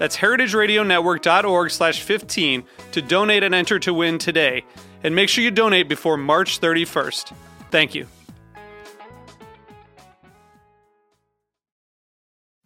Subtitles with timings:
[0.00, 4.64] That's heritageradionetwork.org slash 15 to donate and enter to win today.
[5.04, 7.34] And make sure you donate before March 31st.
[7.70, 8.06] Thank you.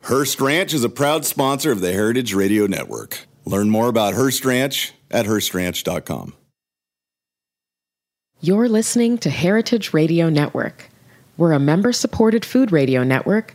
[0.03, 3.27] Hearst Ranch is a proud sponsor of the Heritage Radio Network.
[3.45, 6.35] Learn more about Hearst Ranch at HearstRanch.com.
[8.41, 10.89] You're listening to Heritage Radio Network.
[11.37, 13.55] We're a member supported food radio network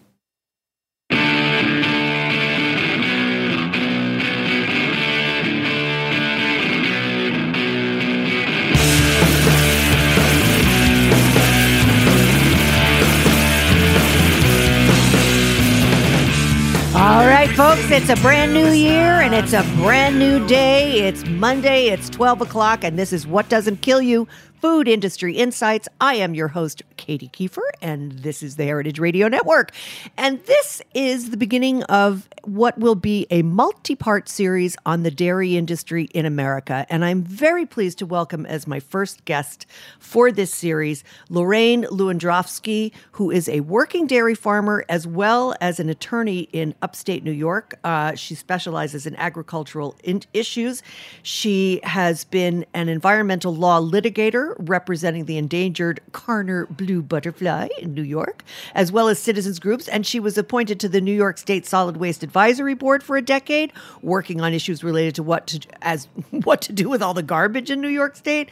[17.93, 21.01] it's a brand new year and it's a brand new day.
[21.01, 24.29] It's Monday, it's 12 o'clock, and this is What Doesn't Kill You
[24.61, 25.89] Food Industry Insights.
[25.99, 29.71] I am your host, Katy Keiffer, and this is the Heritage Radio Network.
[30.17, 35.09] And this is the beginning of what will be a multi part series on the
[35.09, 36.85] dairy industry in America.
[36.91, 39.65] And I'm very pleased to welcome as my first guest
[39.97, 45.89] for this series Lorraine Lewandrowski, who is a working dairy farmer as well as an
[45.89, 47.79] attorney in upstate New York.
[47.83, 50.83] Uh, she specializes in agricultural in- issues.
[51.23, 58.03] She has been an environmental law litigator representing the endangered Karner blue butterfly in New
[58.03, 58.43] York,
[58.75, 59.87] as well as citizens groups.
[59.87, 63.21] And she was appointed to the New York State Solid Waste Advisory Board for a
[63.21, 67.23] decade, working on issues related to what to as what to do with all the
[67.23, 68.49] garbage in New York State.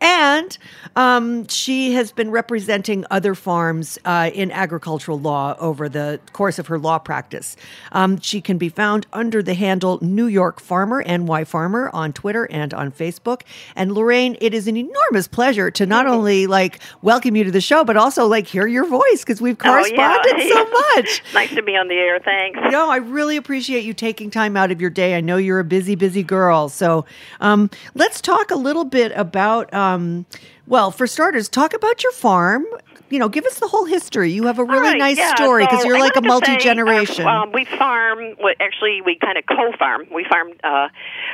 [0.00, 0.56] And
[0.96, 6.66] um, she has been representing other farms uh, in agricultural law over the course of
[6.66, 7.56] her law practice.
[7.92, 12.48] Um, she can be found under the handle New York Farmer, NY Farmer, on Twitter
[12.50, 13.42] and on Facebook.
[13.76, 17.60] And Lorraine, it is an enormous pleasure to not only like welcome you to the
[17.60, 20.48] show, but also like hear your voice because we've corresponded oh, yeah.
[20.48, 21.22] so much.
[21.34, 22.20] nice to be on the air.
[22.20, 22.58] Thanks.
[22.70, 25.16] No, I really appreciate you taking time out of your day.
[25.16, 26.68] I know you're a busy, busy girl.
[26.68, 27.04] So
[27.40, 29.72] um, let's talk a little bit about.
[29.74, 30.26] Um,
[30.66, 32.64] well, for starters, talk about your farm.
[33.12, 34.30] You know, give us the whole history.
[34.32, 35.34] You have a really right, nice yeah.
[35.34, 37.26] story because so you're I like a multi generation.
[37.26, 38.34] uh, um, we farm.
[38.42, 40.06] well, Actually, we kind of co-farm.
[40.10, 40.88] We farm uh,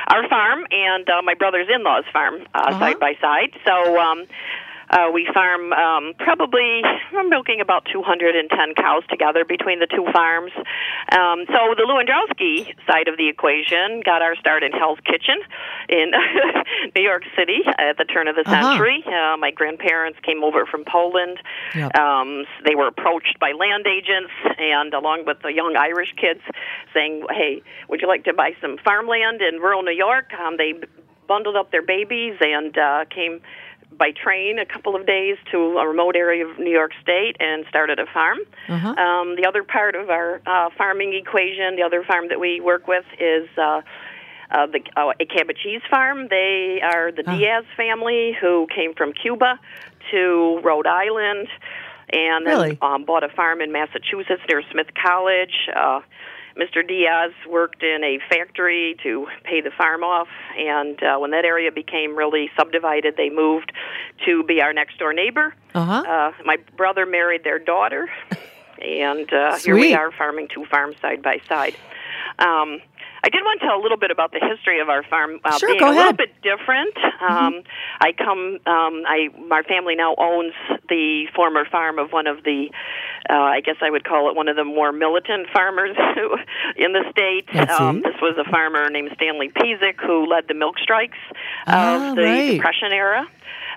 [0.07, 2.79] our farm and uh, my brother's in-laws farm uh, Uh-huh.
[2.79, 3.51] side by side.
[3.65, 3.97] So.
[3.99, 4.25] Um,
[4.89, 6.81] uh, we farm um, probably
[7.13, 10.51] we're milking about 210 cows together between the two farms.
[11.11, 15.37] Um, so the Lewandrowski side of the equation got our start in Hell's Kitchen
[15.89, 16.11] in
[16.95, 18.61] New York City at the turn of the Uh-huh.
[18.61, 19.03] century.
[19.05, 21.37] Uh, my grandparents came over from Poland.
[21.75, 21.95] Yep.
[21.95, 26.41] Um, they were approached by land agents and along with the young Irish kids
[26.93, 30.73] saying, "Hey, would you like to buy some farmland in rural New York?" Um, they
[31.27, 33.41] bundled up their babies and uh, came
[33.97, 37.65] by train a couple of days to a remote area of New York State and
[37.69, 38.37] started a farm.
[38.67, 38.89] Uh-huh.
[38.89, 42.87] Um, the other part of our uh, farming equation, the other farm that we work
[42.87, 43.47] with is.
[43.57, 43.81] Uh,
[44.51, 46.27] uh, the uh, a Cabot cheese farm.
[46.27, 47.37] They are the Ah.
[47.37, 49.59] Diaz family who came from Cuba
[50.09, 51.47] to Rhode Island,
[52.11, 55.53] and then um, bought a farm in Massachusetts near Smith College.
[55.75, 56.01] Uh,
[56.59, 56.85] Mr.
[56.85, 60.27] Diaz worked in a factory to pay the farm off,
[60.57, 63.71] and uh, when that area became really subdivided, they moved
[64.25, 65.55] to be our next door neighbor.
[65.73, 66.03] Uh-huh.
[66.05, 68.09] Uh, my brother married their daughter,
[68.81, 71.75] and uh, here we are farming two farms side by side.
[72.39, 72.81] Um,
[73.23, 75.39] I did want to tell a little bit about the history of our farm.
[75.43, 76.95] Uh, Sure, being a little bit different.
[77.21, 77.63] Um,
[77.99, 78.59] I come.
[78.65, 80.53] Um, I my family now owns
[80.87, 82.69] the former farm of one of the.
[83.29, 86.37] Uh, I guess I would call it one of the more militant farmers who,
[86.83, 87.47] in the state.
[87.69, 91.17] Um, this was a farmer named Stanley Pizik who led the milk strikes
[91.67, 92.51] Ah, of the right.
[92.53, 93.27] Depression era.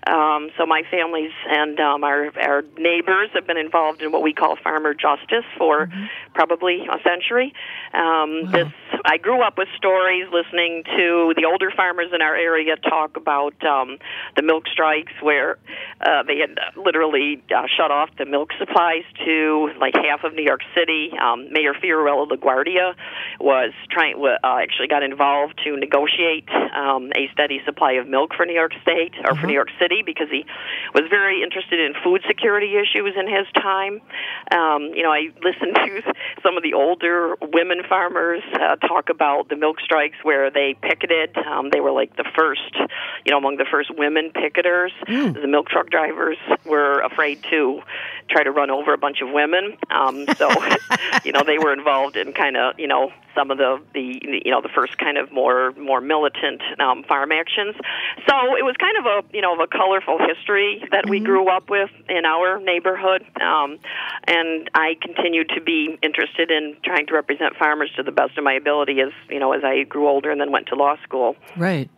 [0.04, 4.32] Um, so my families and um, our our neighbors have been involved in what we
[4.32, 6.04] call farmer justice for Mm-hmm.
[6.34, 7.52] Probably a century.
[7.94, 8.68] Um, This
[9.04, 13.54] I grew up with stories, listening to the older farmers in our area talk about
[13.64, 13.98] um,
[14.36, 15.58] the milk strikes, where
[16.00, 20.44] uh, they had literally uh, shut off the milk supplies to like half of New
[20.44, 21.10] York City.
[21.20, 22.94] Um, Mayor Fiorello LaGuardia
[23.40, 28.46] was trying, uh, actually got involved to negotiate um, a steady supply of milk for
[28.46, 30.44] New York State or for New York City because he
[30.94, 34.00] was very interested in food security issues in his time.
[34.54, 39.48] Um, you know, I listened to some of the older women farmers uh, talk about
[39.48, 41.36] the milk strikes where they picketed.
[41.36, 42.74] Um, they were like the first,
[43.24, 44.90] you know, among the first women picketers.
[45.32, 47.82] The milk truck drivers were afraid to
[48.30, 49.76] try to run over a bunch of women.
[49.90, 50.50] Um, so,
[51.24, 54.50] you know, they were involved in kind of, you know, some of the the you
[54.50, 57.74] know the first kind of more more militant um, farm actions.
[58.28, 61.48] So it was kind of a you know of a colorful history that we grew
[61.48, 63.78] up with in our neighborhood, um,
[64.26, 68.44] and I continued to be interested in trying to represent farmers to the best of
[68.44, 71.36] my ability as you know as I grew older and then went to law school.
[71.56, 71.90] Right.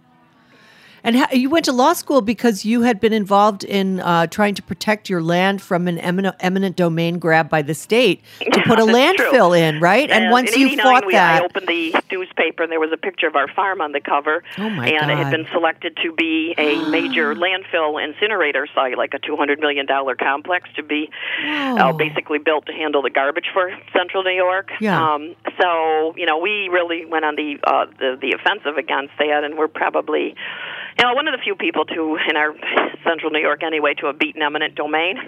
[1.05, 4.55] And how, you went to law school because you had been involved in uh, trying
[4.55, 8.81] to protect your land from an eminent, eminent domain grab by the state to put
[8.81, 9.31] a That's true.
[9.31, 10.11] landfill in, right?
[10.11, 12.91] And, once in you 89, fought we, that, I opened the newspaper and there was
[12.93, 14.43] a picture of our farm on the cover.
[14.59, 19.13] Oh, my and it had been selected to be a major landfill incinerator site, like
[19.13, 21.11] a two hundred million dollar complex to be
[21.47, 24.71] uh, basically built to handle the garbage for Central New York.
[24.81, 25.15] Yeah.
[25.15, 29.45] Um, so you know, we really went on the uh, the, the offensive against that,
[29.45, 30.35] and we're probably.
[31.01, 32.55] Know, one of the few people to in our
[33.05, 35.19] central New York anyway to have beaten eminent domain.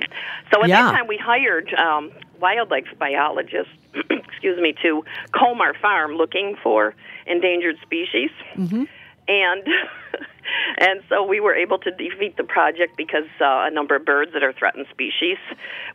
[0.53, 0.83] So at Yeah.
[0.83, 3.73] that time, we hired um, wildlife biologists,
[4.11, 6.95] excuse me, to comb our farm looking for
[7.27, 8.31] endangered species.
[8.55, 8.85] Mm-hmm.
[9.29, 9.67] And
[10.79, 14.33] and so we were able to defeat the project because uh, a number of birds
[14.35, 15.37] that are threatened species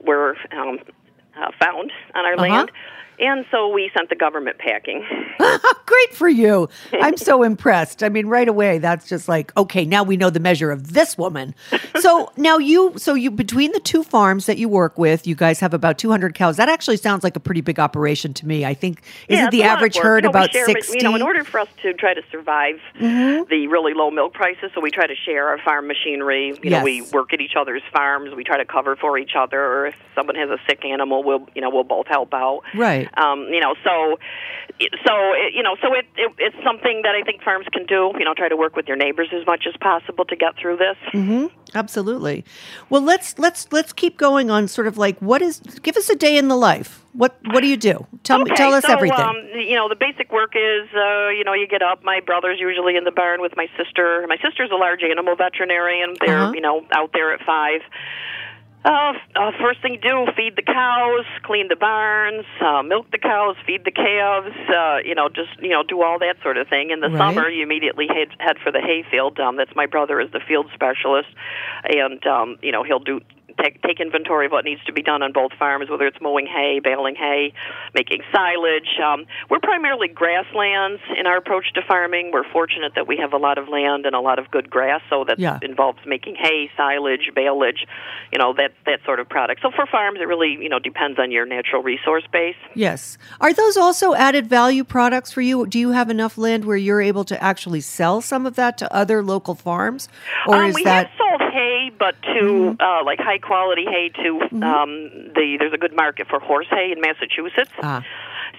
[0.02, 0.80] were um,
[1.38, 2.42] uh, found on our Uh-huh.
[2.44, 2.72] land.
[3.22, 5.06] And so we sent the government packing.
[5.86, 6.68] great for you.
[6.94, 8.04] I'm so impressed.
[8.04, 11.18] I mean, right away, that's just like, okay, now we know the measure of this
[11.18, 11.54] woman.
[12.00, 15.60] So now you, so you, between the two farms that you work with, you guys
[15.60, 16.58] have about 200 cows.
[16.58, 18.66] That actually sounds like a pretty big operation to me.
[18.66, 20.98] I think, isn't Yeah, the it's a lot of average herd You know, about 60?
[20.98, 23.50] You know, in order for us to try to survive Mm-hmm.
[23.50, 26.58] the really low milk prices, so we try to share our farm machinery.
[26.62, 28.34] You know, we work at each other's farms.
[28.36, 29.88] We try to cover for each other.
[29.88, 32.62] If someone has a sick animal, we'll you know we'll both help out.
[32.76, 33.10] Right.
[33.18, 34.18] Um, you know, so
[35.06, 38.12] so it, you know, so it, it it's something that I think farms can do.
[38.18, 40.78] You know, try to work with your neighbors as much as possible to get through
[40.78, 40.98] this.
[41.14, 41.48] Mm-hmm.
[41.76, 42.44] Absolutely.
[42.90, 44.68] Well, let's let's let's keep going on.
[44.68, 45.60] Sort of like, what is?
[45.84, 47.04] Give us a day in the life.
[47.14, 48.06] What what do you do?
[48.24, 49.20] Tell me, Okay, tell us so, everything.
[49.20, 52.04] Um, you know, the basic work is, uh, you know, you get up.
[52.04, 54.26] My brother's usually in the barn with my sister.
[54.28, 56.16] My sister's a large animal veterinarian.
[56.20, 56.52] They're, Uh-huh.
[56.54, 57.82] you know, out there at five.
[58.84, 63.20] Uh, uh, first thing you do, feed the cows, clean the barns, uh, milk the
[63.20, 66.68] cows, feed the calves, uh, you know, just, you know, do all that sort of
[66.68, 66.90] thing.
[66.90, 67.20] In the Right.
[67.20, 69.40] summer, you immediately head, head for the hayfield.
[69.40, 71.30] Um, that's my brother is the field specialist.
[71.84, 73.22] And, um, you know, he'll do
[73.62, 76.46] take take inventory of what needs to be done on both farms, whether it's mowing
[76.48, 77.54] hay, baling hay,
[77.94, 79.00] making silage.
[79.04, 82.32] Um, we're primarily grasslands in our approach to farming.
[82.34, 85.02] We're fortunate that we have a lot of land and a lot of good grass,
[85.10, 85.60] so that Yeah.
[85.62, 87.86] involves making hay, silage, baleage,
[88.32, 89.62] you know that that sort of product.
[89.62, 92.56] So for farms, it really you know depends on your natural resource base.
[92.76, 93.18] yes.
[93.40, 95.66] Are those also added value products for you?
[95.66, 98.94] Do you have enough land where you're able to actually sell some of that to
[98.94, 100.08] other local farms,
[100.48, 101.10] or um, is we that?
[101.52, 106.28] Hay, but to uh, like high quality hay to um, the there's a good market
[106.28, 107.72] for horse hay in Massachusetts.
[107.82, 108.04] Ah.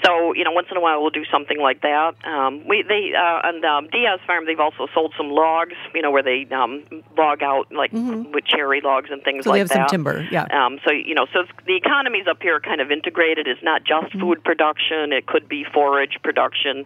[0.04, 2.14] So you know, once in a while we'll do something like that.
[2.24, 5.74] Um, we they uh, on um, Diaz Farm they've also sold some logs.
[5.94, 6.84] You know, where they um,
[7.16, 9.42] log out like with cherry logs and things Mm-hmm.
[9.44, 10.46] So like they have some timber, yeah.
[10.50, 13.46] Um, so you know, so the economies up here are kind of integrated.
[13.46, 14.20] It's not just Mm-hmm.
[14.20, 16.84] food production; it could be forage production,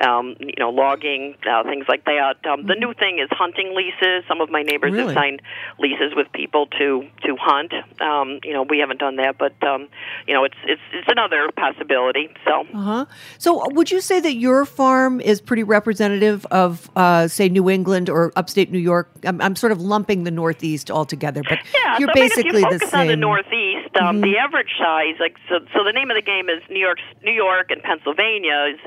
[0.00, 2.36] um, you know, logging, uh, things like that.
[2.46, 4.24] Um, The new thing is hunting leases.
[4.26, 4.98] Some of my neighbors Mm-hmm.
[4.98, 5.14] Really?
[5.14, 5.42] have signed
[5.78, 7.72] leases with people to to hunt.
[8.00, 9.88] Um, you know, we haven't done that, but um,
[10.26, 12.28] you know, it's it's it's another possibility.
[12.46, 12.53] So.
[12.62, 13.06] Uh-huh.
[13.38, 18.08] So, would you say that your farm is pretty representative of, uh, say, New England
[18.08, 19.10] or upstate New York?
[19.24, 22.28] I'm, I'm sort of lumping the Northeast all together, but Yeah, you're so, I mean,
[22.28, 23.00] basically if you the same.
[23.00, 26.48] on the Northeast, Um, The average size, like so, so the name of the game
[26.48, 28.80] is New York, New York, and Pennsylvania is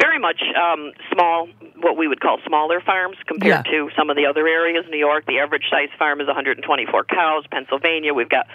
[0.00, 1.48] very much um, small,
[1.80, 3.70] what we would call smaller farms compared Yeah.
[3.72, 4.84] to some of the other areas.
[4.90, 7.44] New York, the average size farm is 124 cows.
[7.50, 8.46] Pennsylvania, we've got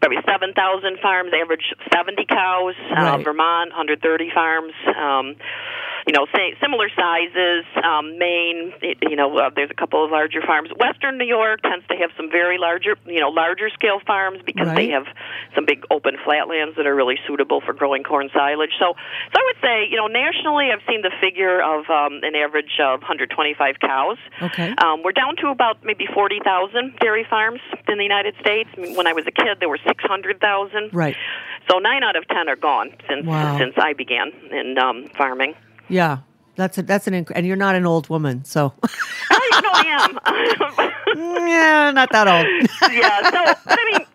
[0.00, 2.74] probably 7,000 farms, average 70 cows.
[2.90, 4.72] Uh, Vermont, 130 farms.
[4.96, 5.36] Um,
[6.06, 7.64] you know, say, similar sizes.
[7.82, 10.68] Um, Maine, you know, uh, there's a couple of larger farms.
[10.78, 14.68] Western New York tends to have some very larger, you know, larger scale farms because
[14.74, 15.06] they have
[15.54, 18.72] some big open flatlands that are really suitable for growing corn silage.
[18.78, 22.34] So, so I would say, you know, nationally, I've seen the figure of um, an
[22.36, 24.18] average of 125 cows.
[24.42, 24.74] Okay.
[24.78, 28.68] Um, we're down to about maybe 40,000 dairy farms in the United States.
[28.76, 30.90] I mean, When I was a kid, there were 600,000.
[30.92, 31.16] Right.
[31.70, 33.56] So nine out of ten are gone since Wow.
[33.58, 35.54] since I began in um, farming.
[35.88, 36.18] Yeah.
[36.56, 38.72] That's a, that's an inc- and you're not an old woman, so
[39.30, 41.48] I know I am.
[41.48, 42.46] yeah, not that old.
[42.92, 43.22] yeah.
[43.24, 44.06] So, but I mean,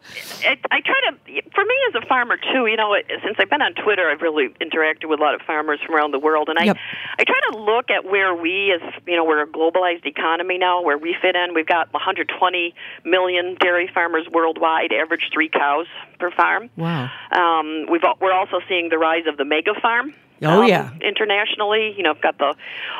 [0.43, 1.41] it, I try to.
[1.53, 4.49] For me as a farmer too, you know, since I've been on Twitter, I've really
[4.61, 6.77] interacted with a lot of farmers from around the world, and I, Yep.
[7.19, 10.81] I try to look at where we, as you know, we're a globalized economy now,
[10.81, 11.53] where we fit in.
[11.53, 12.73] We've got 120
[13.05, 15.87] million dairy farmers worldwide, average three cows
[16.19, 16.69] per farm.
[16.77, 17.09] Wow.
[17.31, 20.13] Um, we've we're also seeing the rise of the mega farm.
[20.41, 20.91] Oh, um, yeah.
[21.01, 22.55] Internationally, you know, I've got the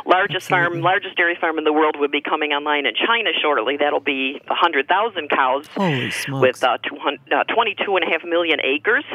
[0.06, 0.80] largest Absolutely.
[0.80, 3.78] farm, largest dairy farm in the world will be coming online in China shortly.
[3.78, 6.42] That'll be 100,000 cows Holy smokes.
[6.42, 6.99] with uh, 200,
[7.32, 9.06] uh, 22 and a half million acres.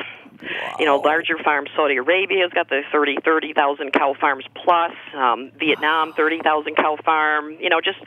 [0.79, 1.71] You know, larger farms.
[1.75, 4.93] Saudi Arabia's got the 30 30,000 cow farms plus.
[5.15, 7.57] Um, Vietnam, 30,000 cow farm.
[7.61, 7.99] You know, just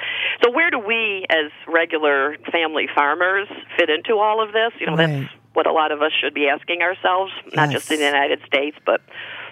[0.44, 4.72] so where do we as regular family farmers fit into all of this?
[4.80, 5.08] You know, Right.
[5.22, 8.42] that's what a lot of us should be asking ourselves, not just in the United
[8.46, 9.02] States, but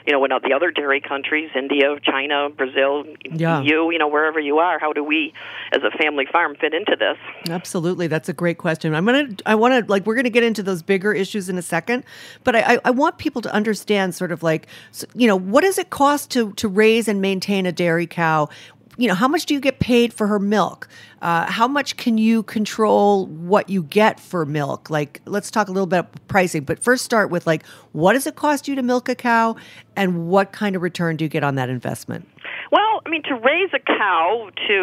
[0.06, 3.62] you know, in the other dairy countries, India, China, Brazil, Yeah.
[3.62, 5.34] EU, you know, wherever you are, how do we
[5.72, 7.18] as a family farm fit into this?
[7.50, 8.94] Absolutely, that's a great question.
[8.94, 11.62] I'm gonna, I want to, like, we're gonna get into those bigger issues in a
[11.62, 12.04] second,
[12.44, 14.68] but I, I, I want people to understand, sort of like,
[15.16, 18.50] you know, what does it cost to to raise and maintain a dairy cow?
[18.98, 20.88] You know, how much do you get paid for her milk?
[21.22, 24.90] Uh, how much can you control what you get for milk?
[24.90, 28.26] Like, let's talk a little bit about pricing, but first start with like, what does
[28.26, 29.56] it cost you to milk a cow,
[29.96, 32.28] and what kind of return do you get on that investment?
[32.76, 34.74] Well, I mean, to raise a cow to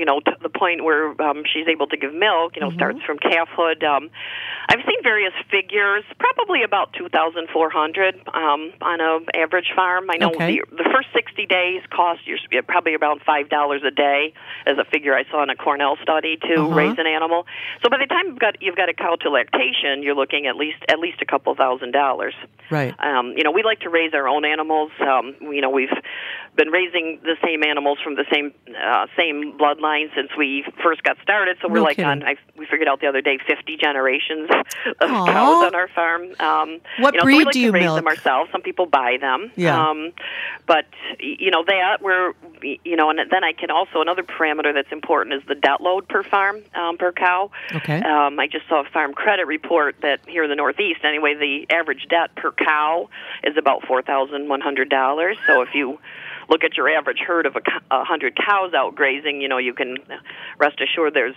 [0.00, 2.76] you know to the point where um, she's able to give milk, you know, Mm-hmm.
[2.76, 3.82] starts from calfhood.
[3.82, 4.10] Um,
[4.68, 10.10] I've seen various figures, probably about two thousand four hundred um, on a average farm.
[10.10, 10.60] I know Okay.
[10.60, 12.36] the, the first sixty days cost you
[12.68, 14.34] probably around five dollars a day,
[14.66, 16.74] as a figure I saw in a Cornell study to Uh-huh.
[16.76, 17.46] raise an animal.
[17.82, 20.56] So by the time you've got you've got a cow to lactation, you're looking at
[20.56, 22.34] least at least a couple thousand dollars.
[22.70, 22.92] Right.
[23.00, 24.90] Um, you know, we like to raise our own animals.
[25.00, 25.96] Um, you know, we've
[26.60, 28.52] been raising the same animals from the same
[28.82, 31.56] uh, same bloodline since we first got started.
[31.62, 32.10] So we're No like kidding.
[32.10, 32.22] on.
[32.24, 34.48] I, we figured out the other day, fifty generations
[35.00, 35.26] of Aw.
[35.26, 36.22] cows on our farm.
[36.40, 37.96] Um, What you know, so breed we like do to you raise milk?
[37.98, 38.50] them ourselves.
[38.52, 39.50] Some people buy them.
[39.56, 39.88] Yeah.
[39.90, 40.12] Um,
[40.66, 40.86] but
[41.18, 45.34] you know that we're you know, and then I can also another parameter that's important
[45.34, 47.50] is the debt load per farm um, per cow.
[47.74, 48.00] Okay.
[48.02, 51.66] Um, I just saw a farm credit report that here in the Northeast, anyway, the
[51.74, 53.08] average debt per cow
[53.44, 55.36] is about four thousand one hundred dollars.
[55.46, 55.98] So if you
[56.48, 57.60] look at your average herd of a,
[57.94, 59.96] a hundred cows out grazing, you know you can
[60.58, 61.34] rest assured there's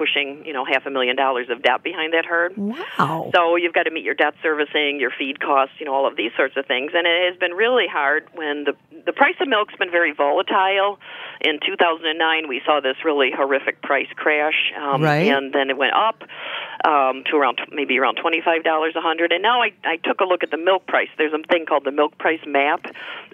[0.00, 2.56] pushing you know half a million dollars of debt behind that herd.
[2.56, 3.30] Wow.
[3.34, 6.16] So you've got to meet your debt servicing, your feed costs, you know, all of
[6.16, 6.92] these sorts of things.
[6.94, 8.72] And it has been really hard when the
[9.04, 10.98] the price of milk's been very volatile.
[11.42, 15.28] In 2009, we saw this really horrific price crash, um, Right.
[15.32, 16.22] and then it went up
[16.84, 19.32] um, to around maybe around twenty five dollars a hundred.
[19.32, 21.08] And now I I took a look at the milk price.
[21.18, 22.86] There's a thing called the milk price map,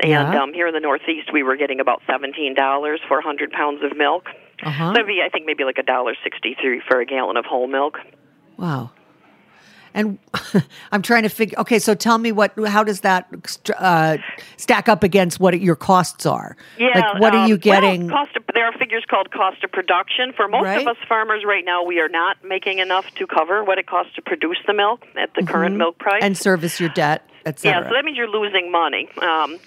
[0.02, 0.42] and Yeah.
[0.42, 3.82] um, here in the Northeast, we were getting about seventeen dollars for a hundred pounds
[3.84, 4.26] of milk.
[4.62, 4.92] Uh-huh.
[4.92, 7.44] So it'd be, I think maybe like a dollar sixty three for a gallon of
[7.44, 7.98] whole milk.
[8.56, 8.90] Wow.
[9.94, 10.18] And
[10.92, 11.58] I'm trying to figure.
[11.60, 12.52] Okay, so tell me what?
[12.66, 13.26] How does that
[13.78, 14.18] uh,
[14.58, 16.54] stack up against what your costs are?
[16.78, 16.88] Yeah.
[16.94, 18.08] Like, what are um, you getting?
[18.08, 20.34] Well, cost of, there are figures called cost of production.
[20.36, 20.82] For most Right.
[20.82, 24.14] of us farmers right now, we are not making enough to cover what it costs
[24.16, 26.16] to produce the milk at the current milk price.
[26.16, 26.26] Mm-hmm.
[26.26, 27.26] and service your debt,
[27.62, 29.08] yeah, so that means you're losing money.
[29.22, 29.58] Um,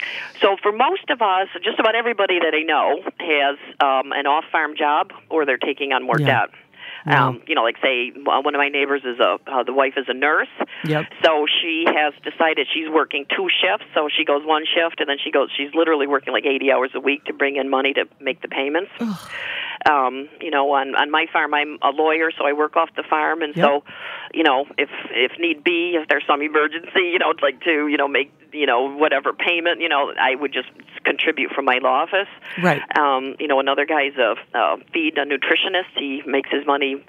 [0.41, 4.75] so for most of us, just about everybody that I know has um, an off-farm
[4.77, 6.45] job, or they're taking on more Yeah.
[6.48, 6.50] debt.
[7.05, 9.93] Um, you know, like say uh, one of my neighbors is a uh, the wife
[9.95, 10.50] is a nurse.
[10.83, 11.05] Yep.
[11.24, 13.86] So she has decided she's working two shifts.
[13.95, 15.50] So she goes one shift, and then she goes.
[15.55, 18.50] She's literally working like eighty hours a week to bring in money to make the
[18.50, 18.91] payments.
[19.89, 23.03] Um, you know, on on my farm, I'm a lawyer, so I work off the
[23.09, 23.65] farm, and Yep.
[23.65, 23.83] so,
[24.33, 27.88] you know, if if need be, if there's some emergency, you know, I'd like to,
[27.88, 30.69] you know, make you know, whatever payment, you know, I would just
[31.05, 32.27] contribute from my law office.
[32.62, 32.81] Right.
[32.98, 35.93] Um, you know, another guy's a, a feed a nutritionist.
[35.95, 37.03] He makes his money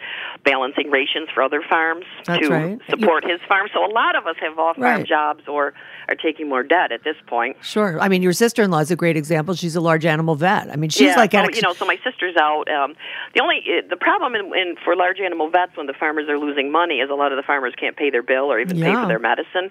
[0.45, 2.79] balancing rations for other farms That's to right.
[2.91, 3.69] support his farm.
[3.73, 5.07] So a lot of us have off farm Right.
[5.07, 5.73] jobs or
[6.09, 7.57] are taking more debt at this point.
[7.63, 7.99] Sure.
[8.01, 9.55] I mean, your sister in law is a great example.
[9.55, 10.71] She's a large animal vet.
[10.71, 12.60] I mean, she's yeah, like, so, you know, so my sister's out.
[12.69, 12.95] Um,
[13.35, 16.39] the only uh, the problem in, in for large animal vets when the farmers are
[16.39, 18.93] losing money is a lot of the farmers can't pay their bill or even pay
[19.03, 19.71] for their medicine.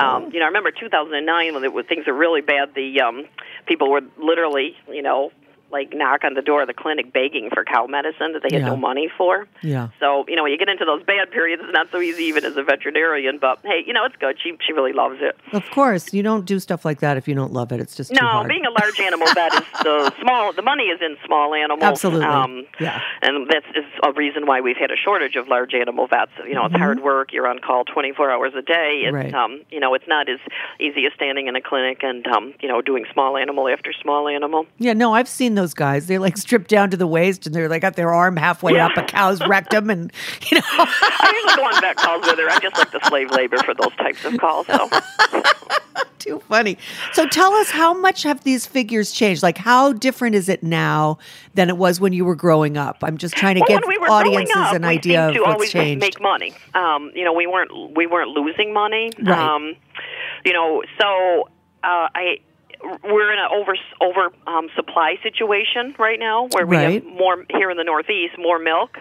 [0.00, 2.74] Um, you know, I remember 2009 when, it, when things were really bad.
[2.74, 3.24] The um,
[3.66, 5.30] people were literally, you know,
[5.70, 8.62] like knock on the door of the clinic begging for cow medicine that they had
[8.62, 8.68] Yeah.
[8.68, 9.46] no money for.
[9.62, 9.88] Yeah.
[10.00, 12.44] So you know, when you get into those bad periods, it's not so easy even
[12.44, 13.38] as a veterinarian.
[13.38, 14.36] But hey, you know, it's good.
[14.42, 15.36] She she really loves it.
[15.52, 17.80] Of course, you don't do stuff like that if you don't love it.
[17.80, 20.52] It's just too No, being a large animal vet is the small.
[20.52, 21.82] The money is in small animals.
[21.82, 22.26] Absolutely.
[22.26, 23.00] Um, Yeah.
[23.22, 26.30] And that's is a reason why we've had a shortage of large animal vets.
[26.46, 27.32] You know, it's hard work.
[27.32, 29.02] You're on call 24 hours a day.
[29.04, 29.14] It's, Mm-hmm.
[29.16, 29.34] Right.
[29.34, 30.38] um, you know, it's not as
[30.80, 34.28] easy as standing in a clinic and um, you know doing small animal after small
[34.28, 34.66] animal.
[34.78, 36.06] Yeah, no, I've seen those guys.
[36.06, 38.86] They're like stripped down to the waist and they're like got their arm halfway Yeah.
[38.86, 40.12] up a cow's rectum and
[40.50, 42.48] you know I usually go on vet calls with her.
[42.48, 44.66] I just like the slave labor for those types of calls.
[44.68, 44.88] So.
[46.18, 46.76] too funny.
[47.12, 49.42] So tell us how much have these figures changed?
[49.42, 51.18] Like how different is it now
[51.54, 52.98] than it was when you were growing up?
[53.02, 56.00] I'm just trying to Well, give we audiences up, an idea of what's changed.
[56.00, 56.54] make money.
[56.74, 59.10] Um, you know, we weren't we weren't losing money.
[59.22, 59.38] Right.
[59.38, 59.74] Um,
[60.44, 61.48] you know, so
[61.84, 62.38] uh, I
[62.82, 67.04] we're in an over over um, supply situation right now where we Right.
[67.04, 68.98] have more here in the Northeast, more milk.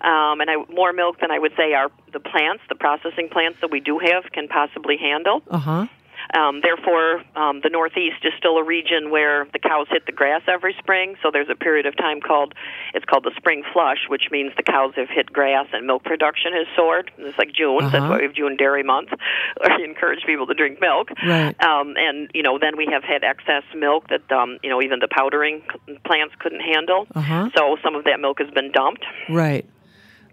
[0.00, 3.58] Um, and I, more milk than I would say our the plants, the processing plants
[3.60, 5.42] that we do have, can possibly handle.
[5.48, 5.86] Uh huh.
[6.34, 10.42] Um, therefore, um, the Northeast is still a region where the cows hit the grass
[10.48, 11.16] every spring.
[11.22, 12.54] So there's a period of time called
[12.94, 16.52] it's called the spring flush, which means the cows have hit grass and milk production
[16.54, 17.10] has soared.
[17.18, 17.78] It's like June.
[17.80, 18.08] That's Uh-huh.
[18.08, 19.10] why we have June Dairy Month.
[19.78, 21.08] we encourage people to drink milk.
[21.26, 21.54] Right.
[21.62, 25.00] Um, and you know, then we have had excess milk that um, you know even
[25.00, 25.62] the powdering
[26.04, 27.06] plants couldn't handle.
[27.14, 27.50] Uh-huh.
[27.56, 29.04] So some of that milk has been dumped.
[29.28, 29.66] Right.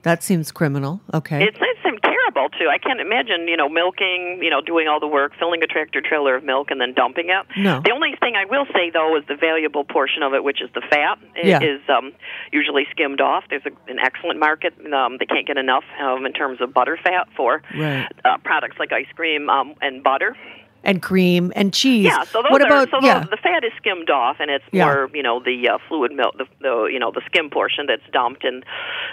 [0.03, 1.01] That seems criminal.
[1.13, 1.43] Okay.
[1.43, 1.99] It's it seems
[2.47, 2.67] too.
[2.71, 5.99] I can't imagine, you know, milking, you know, doing all the work, filling a tractor
[6.01, 7.45] trailer of milk and then dumping it.
[7.57, 7.81] No.
[7.83, 10.69] The only thing I will say though is the valuable portion of it, which is
[10.73, 11.59] the fat, Yeah.
[11.61, 12.13] is um,
[12.53, 13.43] usually skimmed off.
[13.49, 14.73] There's a, an excellent market.
[14.93, 18.07] Um, they can't get enough um, in terms of butter fat for Right.
[18.23, 20.37] uh, products like ice cream um, and butter.
[20.83, 22.05] And cream and cheese.
[22.05, 23.25] Yeah, so those what are about so yeah?
[23.29, 24.85] the fat is skimmed off, and it's Yeah.
[24.85, 28.03] more you know the uh, fluid milk, the, the you know the skim portion that's
[28.11, 28.63] dumped, and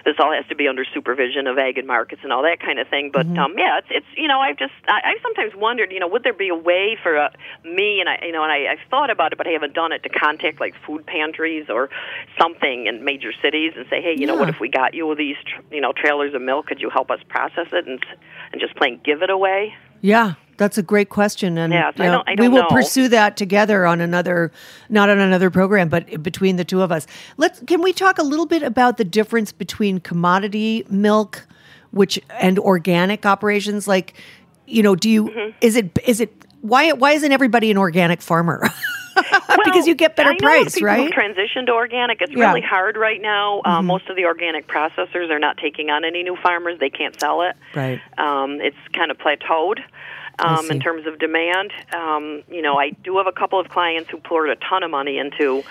[0.05, 2.79] this all has to be under supervision of ag and markets and all that kind
[2.79, 3.11] of thing.
[3.13, 3.39] But Mm-hmm.
[3.39, 6.23] um, yeah, it's it's you know I've just I, I've sometimes wondered you know would
[6.23, 7.31] there be a way for uh,
[7.65, 9.93] me and I you know and I, I've thought about it, but I haven't done
[9.93, 11.91] it to contact like food pantries or
[12.41, 15.37] something in major cities and say hey you know what if we got you these
[15.47, 18.05] tr- you know trailers of milk could you help us process it and
[18.53, 19.75] and just plain give it away.
[20.03, 22.69] Yeah, that's a great question, and you know, don't- I we don't will know.
[22.69, 24.53] pursue that together on another,
[24.89, 27.07] not on another program, but between the two of us.
[27.37, 31.47] Let's can we talk a little bit about the difference between commodity milk,
[31.91, 33.87] which and organic operations?
[33.89, 34.15] Like,
[34.67, 35.51] you know, do you Mm-hmm.
[35.61, 38.69] is it is it why why isn't everybody an organic farmer?
[39.65, 41.01] because you get better I know price, people right?
[41.05, 42.21] Who've transitioned to organic.
[42.21, 42.37] It's Yeah.
[42.37, 42.49] Mm-hmm.
[42.55, 43.63] really hard right now.
[43.65, 46.79] Um, most of the organic processors are not taking on any new farmers.
[46.79, 47.57] They can't sell it.
[47.75, 48.01] Right.
[48.19, 49.79] Um, it's kind of plateaued.
[50.39, 54.11] Um, in terms of demand, um, you know, I do have a couple of clients
[54.11, 55.63] who poured a ton of money into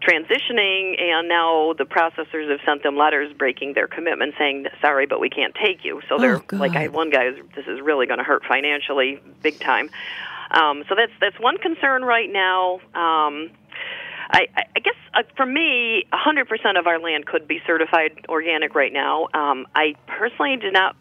[0.00, 5.20] transitioning, and now the processors have sent them letters breaking their commitment, saying, "Sorry, but
[5.20, 8.18] we can't take you." So they're Oh, like, I one guy, "This is really going
[8.18, 9.90] to hurt financially, big time."
[10.50, 12.80] Um, so that's that's one concern right now.
[12.94, 13.50] Um,
[14.30, 18.74] I, I I guess uh, for me, 100% of our land could be certified organic
[18.74, 19.28] right now.
[19.34, 20.96] Um, I personally do not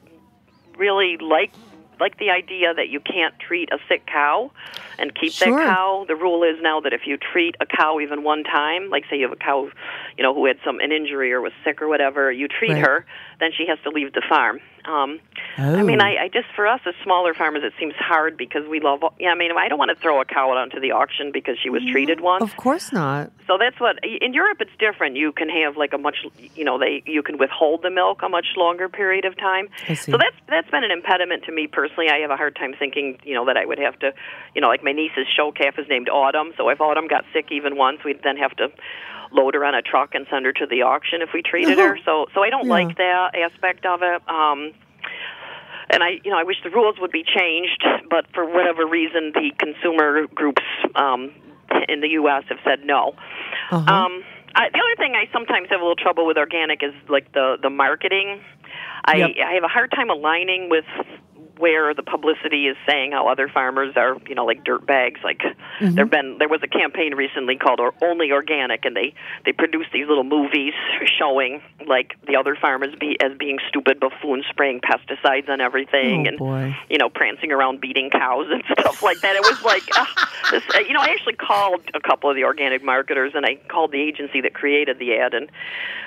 [0.77, 1.51] really like
[1.99, 4.51] like the idea that you can't treat a sick cow
[4.97, 5.55] and keep Sure.
[5.57, 6.05] that cow.
[6.07, 9.17] The rule is now that if you treat a cow even one time, like say
[9.17, 9.69] you have a cow,
[10.17, 12.81] you know, who had some an injury or was sick or whatever, you treat Right.
[12.85, 13.05] her,
[13.39, 14.59] then she has to leave the farm.
[14.85, 15.19] Um,
[15.57, 16.05] I mean, Oh.
[16.05, 19.03] I, I just for us as smaller farmers, it seems hard because we love.
[19.19, 21.57] Yeah, I mean, I don't want to throw a cow out onto the auction because
[21.61, 22.43] she was treated once.
[22.43, 23.31] Of course not.
[23.47, 25.15] So that's what in Europe it's different.
[25.15, 26.17] You can have like a much,
[26.55, 29.69] you know, they you can withhold the milk a much longer period of time.
[29.89, 30.11] I see.
[30.11, 31.84] So that's that's been an impediment to me personally.
[31.97, 34.13] I have a hard time thinking, you know, that I would have to,
[34.53, 36.53] you know, like my niece's show calf is named Autumn.
[36.57, 38.69] So if Autumn got sick even once, we'd then have to
[39.31, 41.97] load her on a truck and send her to the auction if we treated her.
[42.05, 42.73] So so I don't Yeah.
[42.73, 44.21] like that aspect of it.
[44.29, 44.73] Um,
[45.89, 49.31] and I, you know, I wish the rules would be changed, but for whatever reason,
[49.33, 50.63] the consumer groups
[50.95, 51.31] um,
[51.87, 52.43] in the U.S.
[52.49, 53.13] have said no.
[53.71, 53.77] Uh-huh.
[53.93, 54.23] Um,
[54.55, 57.57] I, the other thing I sometimes have a little trouble with organic is like the
[57.61, 58.41] the marketing.
[59.05, 59.31] I Yep.
[59.45, 60.85] I have a hard time aligning with
[61.57, 65.19] where the publicity is saying how other farmers are, you know, like dirt bags.
[65.23, 65.41] Like
[65.81, 69.13] there've been there was a campaign recently called or, Only Organic, and they
[69.45, 70.73] they produced these little movies
[71.17, 76.29] showing like the other farmers be as being stupid buffoons spraying pesticides on everything, Oh,
[76.29, 76.75] and boy.
[76.89, 79.35] you know, prancing around beating cows and stuff like that.
[79.35, 80.05] It was like, uh,
[80.51, 83.55] this, uh, you know, I actually called a couple of the organic marketers, and I
[83.69, 85.49] called the agency that created the ad and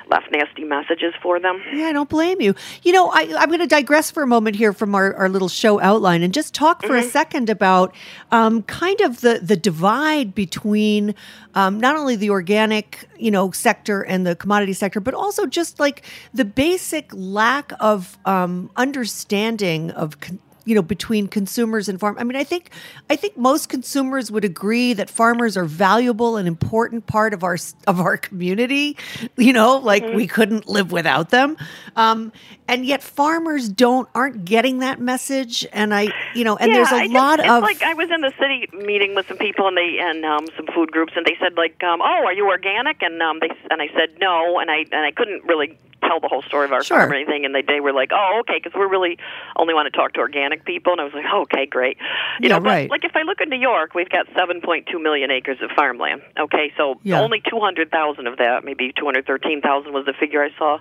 [0.09, 1.61] left nasty messages for them.
[1.73, 2.55] Yeah, I don't blame you.
[2.83, 5.49] You know, I, I'm going to digress for a moment here from our, our little
[5.49, 7.95] show outline and just talk for a second about
[8.33, 11.15] um, kind of the, the divide between
[11.55, 15.79] um, not only the organic, you know, sector and the commodity sector, but also just
[15.79, 16.03] like
[16.35, 20.21] the basic lack of um, understanding of.
[20.21, 22.71] Con- you know between consumers and farm i mean i think
[23.09, 27.57] i think most consumers would agree that farmers are valuable and important part of our
[27.87, 28.97] of our community
[29.37, 31.57] you know like we couldn't live without them.
[31.97, 32.33] Um
[32.69, 36.97] and yet farmers don't aren't getting that message and i you know and there's a
[36.97, 39.67] I just- lot it's of like I was in the city meeting with some people
[39.69, 42.47] and they and um some food groups and they said like um oh are you
[42.49, 43.03] organic?
[43.03, 46.29] And um they and I said no and I and I couldn't really tell the
[46.29, 46.99] whole story of our Sure.
[46.99, 49.19] farm or anything and they they were like oh okay because we really
[49.57, 51.97] only want to talk to organic people and I was like oh, okay great
[52.41, 52.91] you Yeah, know but right.
[52.91, 56.73] like if I look at New York we've got 7.2 million acres of farmland okay
[56.77, 57.21] so Yeah.
[57.21, 60.79] only 200,000 of that maybe 213,000 was the figure I saw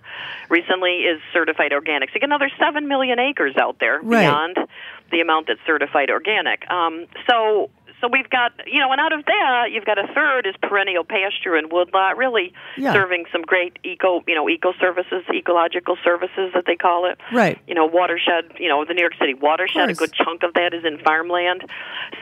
[0.49, 4.21] recently is certified organic so you get another 7 million acres out there Right.
[4.21, 4.57] beyond
[5.11, 6.69] the amount that's certified organic.
[6.69, 7.69] Um, so
[8.01, 11.03] so we've got you know, and out of that you've got a third is perennial
[11.03, 12.93] pasture and woodlot, really Yeah.
[12.93, 17.19] serving some great eco you know eco services, ecological services that they call it.
[17.31, 17.59] Right.
[17.67, 18.53] You know, watershed.
[18.59, 19.89] You know, the New York City watershed.
[19.89, 21.65] A good chunk of that is in farmland.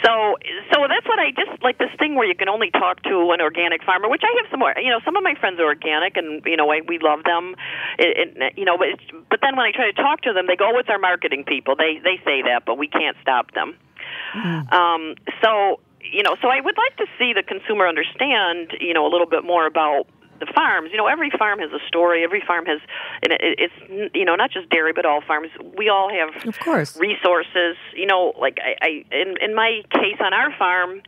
[0.04, 0.38] So
[0.74, 3.42] so that's what I just like this thing where you can only talk to an
[3.42, 4.74] organic farmer, which I have some more.
[4.78, 7.56] You know, some of my friends are organic, and you know, I, we love them.
[8.00, 10.48] It, it, you know, but it's, but then when I try to talk to them,
[10.48, 13.52] they go, "Oh, it's our marketing people." They they say that, but we can't stop
[13.54, 13.76] them.
[14.72, 15.80] Um, so
[16.12, 19.28] you know, so I would like to see the consumer understand, you know, a little
[19.28, 20.08] bit more about
[20.40, 20.90] the farms.
[20.92, 22.24] You know, every farm has a story.
[22.24, 22.80] Every farm has,
[23.24, 25.50] and it, it's you know not just dairy, but all farms.
[25.78, 26.98] We all have Of course.
[26.98, 27.78] resources.
[27.94, 31.02] You know, like I, I in in my case on our farm,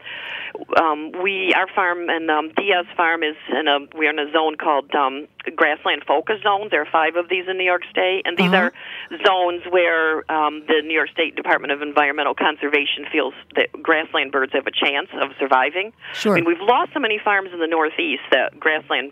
[0.79, 4.55] um, we our farm and um, Diaz Farm is in a we're in a zone
[4.55, 6.71] called um, grassland focus zones.
[6.71, 8.69] There are five of these in New York State, and these Uh-huh.
[8.69, 14.31] are zones where um, the New York State Department of Environmental Conservation feels that grassland
[14.31, 15.91] birds have a chance of surviving.
[16.13, 16.33] Sure.
[16.33, 19.11] I mean, we've lost so many farms in the Northeast that grassland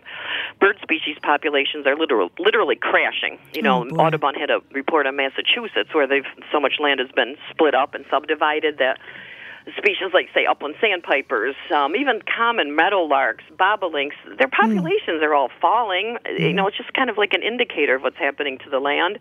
[0.60, 3.38] bird species populations are literal, literally crashing.
[3.54, 3.96] You know, Oh.
[3.96, 7.94] Audubon had a report on Massachusetts where they've so much land has been split up
[7.94, 8.98] and subdivided that
[9.76, 16.18] species like say upland sandpipers, um, even common meadowlarks, bobolinks, their populations are all falling.
[16.38, 19.18] You know, it's just kind of like an indicator of what's happening to the land.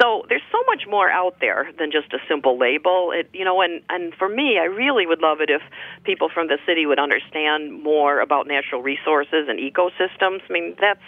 [0.00, 3.12] So there's so much more out there than just a simple label.
[3.14, 5.62] It, you know, and and for me, I really would love it if
[6.02, 10.40] people from the city would understand more about natural resources and ecosystems.
[10.48, 11.06] I mean, that's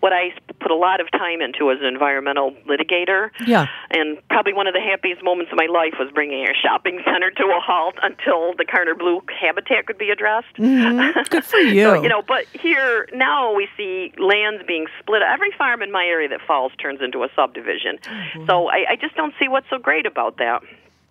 [0.00, 3.30] what I put a lot of time into as an environmental litigator.
[3.46, 3.66] Yeah.
[3.90, 7.30] And probably one of the happiest moments of my life was bringing a shopping center
[7.30, 10.54] to a halt until the Karner Blue habitat could be addressed.
[10.56, 11.20] Mm-hmm.
[11.30, 11.84] Good for you.
[11.84, 15.22] So, you know, but here now we see lands being split.
[15.22, 17.98] Every farm in my area that falls turns into a subdivision.
[18.08, 20.62] Oh, so I, I just don't see what's so great about that.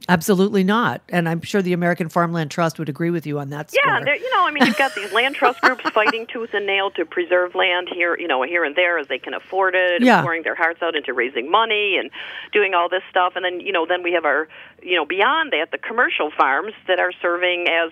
[0.10, 1.02] Absolutely not.
[1.10, 4.32] And I'm sure the American Farmland Trust would agree with you on that Yeah, you
[4.32, 7.56] know, I mean, you've got these land trust groups fighting tooth and nail to preserve
[7.56, 10.22] land here, you know, here and there as they can afford it, Yeah.
[10.22, 12.10] pouring their hearts out into raising money and
[12.54, 13.34] doing all this stuff.
[13.36, 14.48] And then, you know, then we have our,
[14.82, 17.92] you know, beyond that, the commercial farms that are serving as,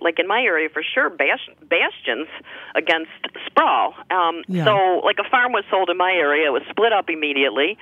[0.00, 2.28] like in my area for sure, bastions
[2.74, 3.10] against
[3.46, 3.94] sprawl.
[4.10, 4.64] Um, Yeah.
[4.64, 7.76] So, like a farm was sold in my area, it was split up immediately.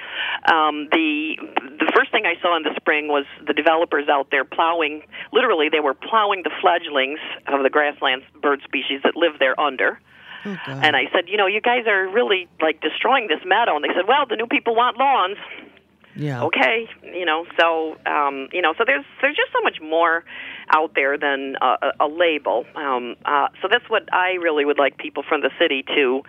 [0.50, 1.36] Um, the
[1.78, 5.02] the first thing I saw in the spring was the developers out there plowing.
[5.32, 9.98] Literally, they were plowing the fledglings of the grassland bird species that live there under.
[10.44, 13.74] Oh, And I said, you know, you guys are really like destroying this meadow.
[13.76, 15.38] And they said, well, the new people want lawns.
[16.14, 16.44] yeah.
[16.44, 20.24] Okay, you know, so um, you know, so there's there's just so much more
[20.70, 22.64] out there than a, a a label.
[22.76, 26.22] Um, uh, so that's what I really would like people from the city to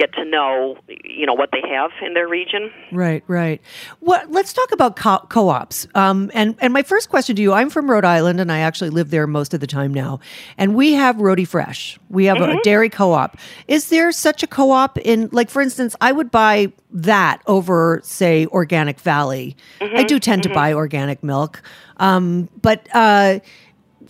[0.00, 0.76] get to know.
[1.04, 2.72] You know what they have in their region.
[2.90, 3.60] Right, right.
[4.00, 4.30] What?
[4.30, 5.86] Let's talk about co- co-ops.
[5.94, 8.90] Um, and and my first question to you: I'm from Rhode Island, and I actually
[8.90, 10.20] live there most of the time now.
[10.56, 11.98] And we have Rhody Fresh.
[12.08, 13.36] We have a dairy co-op.
[13.68, 18.46] Is there such a co-op in, like, for instance, I would buy that over, say,
[18.46, 19.56] Organic Valley.
[19.80, 21.62] I do tend to buy organic milk,
[21.98, 22.88] um, but.
[22.94, 23.40] Uh,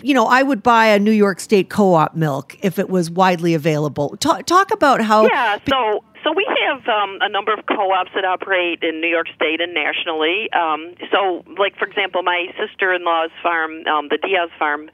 [0.02, 3.54] you know, I would buy a New York State co-op milk if it was widely
[3.54, 4.16] available.
[4.18, 5.58] Talk, talk about how Yeah.
[5.68, 9.60] So so we have um, a number of co-ops that operate in New York State
[9.60, 10.52] and nationally.
[10.52, 14.90] Um, so, like for example, my sister-in-law's farm, um, the Diaz farm,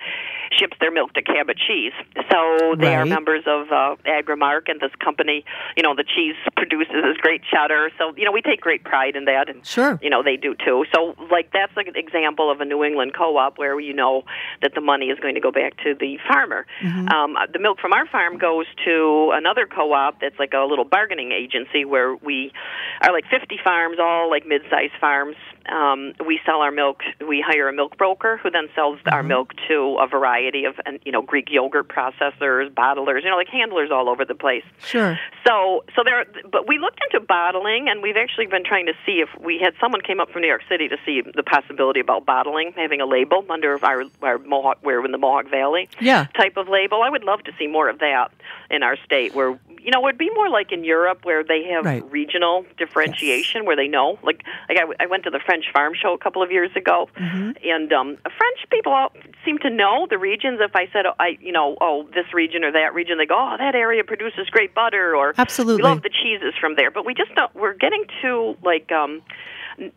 [0.53, 1.93] ships their milk to Cabot Cheese.
[2.31, 5.45] So they are members of uh, Agri-Mark, and this company,
[5.77, 7.91] you know, the cheese produces this great cheddar.
[7.99, 9.99] So you know, we take great pride in that, and Sure.
[10.03, 10.85] you know they do too.
[10.95, 14.25] So like that's like an example of a New England co-op where you know
[14.63, 16.67] that the money is going to go back to the farmer.
[17.13, 21.33] Um, the milk from our farm goes to another co-op that's like a little bargaining
[21.33, 22.53] agency where we
[23.03, 25.37] are like 50 farms, all like mid-sized farms.
[25.69, 27.03] Um, we sell our milk.
[27.27, 30.99] We hire a milk broker who then sells our milk to a variety of, and,
[31.05, 34.65] you know, Greek yogurt processors, bottlers, you know, like handlers all over the place.
[34.87, 35.19] Sure.
[35.47, 36.25] So, so there.
[36.51, 39.75] But we looked into bottling, and we've actually been trying to see if we had
[39.81, 43.07] someone came up from New York City to see the possibility about bottling, having a
[43.07, 46.27] label under our our Mohawk, we're in the Mohawk Valley, Yeah.
[46.37, 47.03] type of label.
[47.03, 48.31] I would love to see more of that
[48.71, 51.63] in our state, where you know, it would be more like in Europe, where they
[51.73, 52.03] have Right.
[52.11, 54.19] regional differentiation, where they know.
[54.25, 57.09] Like, like I, I went to the French Farm Show a couple of years ago,
[57.17, 57.51] Mm-hmm.
[57.65, 59.13] and um, French people all
[59.45, 60.59] seem to know the regions.
[60.61, 63.37] If I said, oh, I, you know, oh, this region or that region, they go,
[63.39, 65.83] oh, that area produces great butter, or Absolutely.
[65.83, 66.91] we love the cheeses from there.
[66.91, 67.55] But we just don't.
[67.55, 68.91] We're getting too like.
[68.91, 69.23] um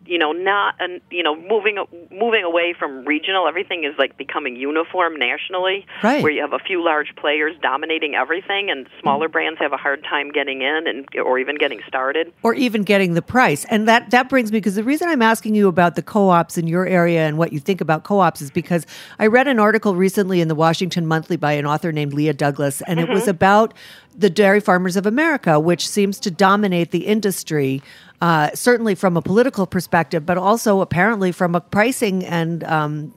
[0.06, 1.78] you know, not and you know, moving
[2.12, 3.48] moving away from regional.
[3.48, 6.22] Everything is like becoming uniform nationally, Right.
[6.22, 9.32] where you have a few large players dominating everything, and smaller Mm-hmm.
[9.34, 12.32] brands have a hard time getting in and or even getting started.
[12.44, 13.66] or even getting the price.
[13.70, 16.68] And that that brings me because the reason I'm asking you about the co-ops in
[16.68, 18.86] your area and what you think about co-ops is because
[19.20, 22.82] I read an article recently in the Washington Monthly by an author named Leah Douglas
[22.88, 23.74] and it was about
[24.18, 27.82] the dairy farmers of America, which seems to dominate the industry.
[28.22, 33.14] Uh, certainly from a political perspective, but also apparently from a pricing and um,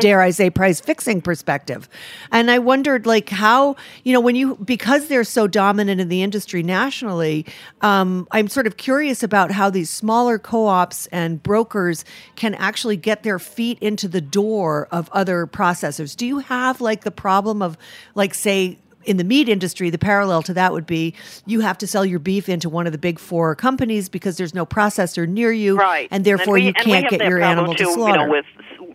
[0.00, 1.88] dare I say, price fixing perspective.
[2.30, 6.22] And I wondered, like, how, you know, when you, because they're so dominant in the
[6.22, 7.46] industry nationally,
[7.80, 12.04] um, I'm sort of curious about how these smaller co ops and brokers
[12.36, 16.16] can actually get their feet into the door of other processors.
[16.16, 17.78] Do you have, like, the problem of,
[18.14, 21.14] like, say, in the meat industry, the parallel to that would be
[21.46, 24.54] you have to sell your beef into one of the big four companies because there's
[24.54, 26.08] no processor near you, right?
[26.10, 28.20] And therefore we, you can't get your animal too, to slaughter.
[28.20, 28.46] You know, with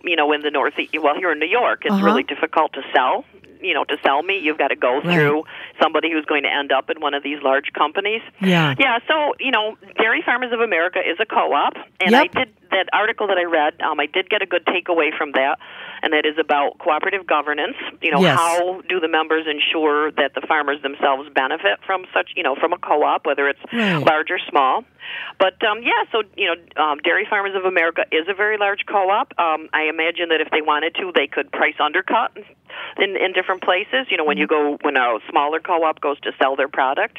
[0.04, 2.04] you know, in the northeast, well, here in New York, it's Uh-huh.
[2.04, 3.24] really difficult to sell.
[3.62, 5.14] You know, to sell me you've got to go Right.
[5.14, 5.44] through
[5.80, 8.22] somebody who's going to end up in one of these large companies.
[8.40, 8.74] Yeah.
[8.78, 8.98] yeah.
[9.08, 13.26] So you know, Dairy Farmers of America is a co-op, and I did that article
[13.26, 13.80] that I read.
[13.82, 15.58] Um, I did get a good takeaway from that,
[16.02, 17.76] and that is about cooperative governance.
[18.00, 18.38] You know, Yes.
[18.38, 22.72] how do the members ensure that the farmers themselves benefit from such, you know, from
[22.72, 24.04] a co-op, whether it's Right.
[24.06, 24.84] large or small.
[25.38, 28.80] But um, yeah, so you know, um, Dairy Farmers of America is a very large
[28.86, 29.32] co-op.
[29.38, 32.36] Um, I imagine that if they wanted to, they could price undercut
[32.98, 34.06] in in different places.
[34.10, 37.18] You know, when you go when a smaller co-op goes to sell their product.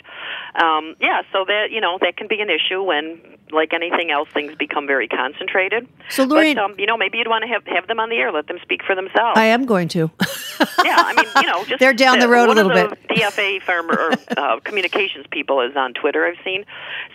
[0.55, 3.19] Um, yeah, so that you know that can be an issue when,
[3.51, 5.87] like anything else, things become very concentrated.
[6.09, 8.17] So, Lorraine- but, um, you know, maybe you'd want to have have them on the
[8.17, 9.37] air, let them speak for themselves.
[9.37, 10.11] I am going to.
[10.83, 13.17] yeah, I mean, you know, just They're down the road a little of the bit.
[13.17, 16.25] DFA farmer or uh, communications people is on Twitter.
[16.25, 16.65] I've seen.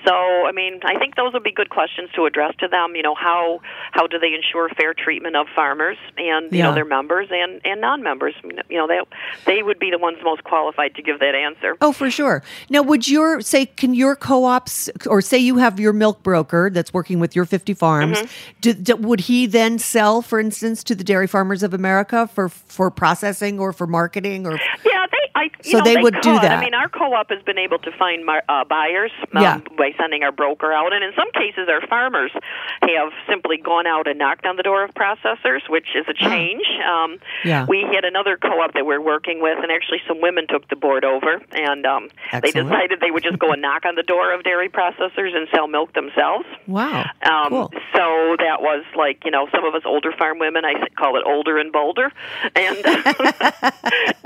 [0.07, 2.95] So, I mean, I think those would be good questions to address to them.
[2.97, 3.61] You know, how
[3.93, 6.65] how do they ensure fair treatment of farmers and you Yeah.
[6.67, 8.35] know their members and and non-members?
[8.69, 9.01] You know, they
[9.47, 11.77] they would be the ones most qualified to give that answer.
[11.81, 12.43] Oh, for sure.
[12.71, 16.93] Now, would your say can your co-ops or say you have your milk broker that's
[16.93, 18.27] working with your 50 farms, Mm-hmm.
[18.61, 22.49] do, do- would he then sell, for instance, to the Dairy Farmers of America for
[22.49, 24.53] for processing or for marketing or
[24.85, 25.26] Yeah, they.
[25.37, 26.51] I, you So know, they would do that.
[26.59, 29.61] I mean, our co-op has been able to find mar- uh, buyers um, Yeah.
[29.77, 32.33] by sending our broker out, and in some cases, our farmers
[32.81, 36.65] have simply gone out and knocked on the door of processors, which is a change.
[36.89, 37.67] Um, Yeah.
[37.69, 41.05] We had another co-op that we're working with, and actually, some women took the board
[41.05, 44.43] over, and um, they decided they would just go and knock on the door of
[44.43, 46.47] dairy processors and sell milk themselves.
[46.67, 47.73] wow, Um, cool.
[47.95, 50.65] So that was like you know some of us older farm women.
[50.65, 52.11] I call it older and bolder,
[52.55, 52.77] and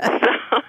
[0.01, 0.61] so,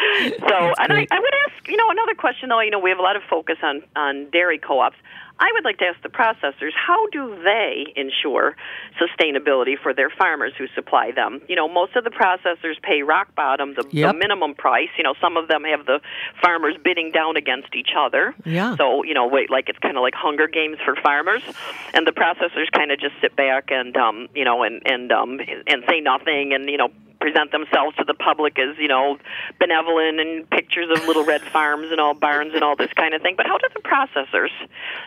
[0.48, 1.06] so and I.
[1.10, 2.60] I would ask you know another question though.
[2.60, 4.96] You know we have a lot of focus on on dairy co-ops.
[5.42, 8.56] I would like to ask the processors how do they ensure
[9.00, 11.40] sustainability for their farmers who supply them?
[11.48, 14.12] You know, most of the processors pay rock bottom, the, Yep.
[14.12, 14.90] the minimum price.
[14.98, 16.00] You know, some of them have the
[16.42, 18.34] farmers bidding down against each other.
[18.44, 18.76] Yeah.
[18.76, 21.42] So you know, wait, like it's kind of like Hunger Games for farmers,
[21.94, 25.40] and the processors kind of just sit back and um, you know, and and um,
[25.66, 29.18] and say nothing, and you know, present themselves to the public as you know,
[29.58, 33.22] benevolent and pictures of little red farms and all barns and all this kind of
[33.22, 33.34] thing.
[33.36, 34.50] But how do the processors,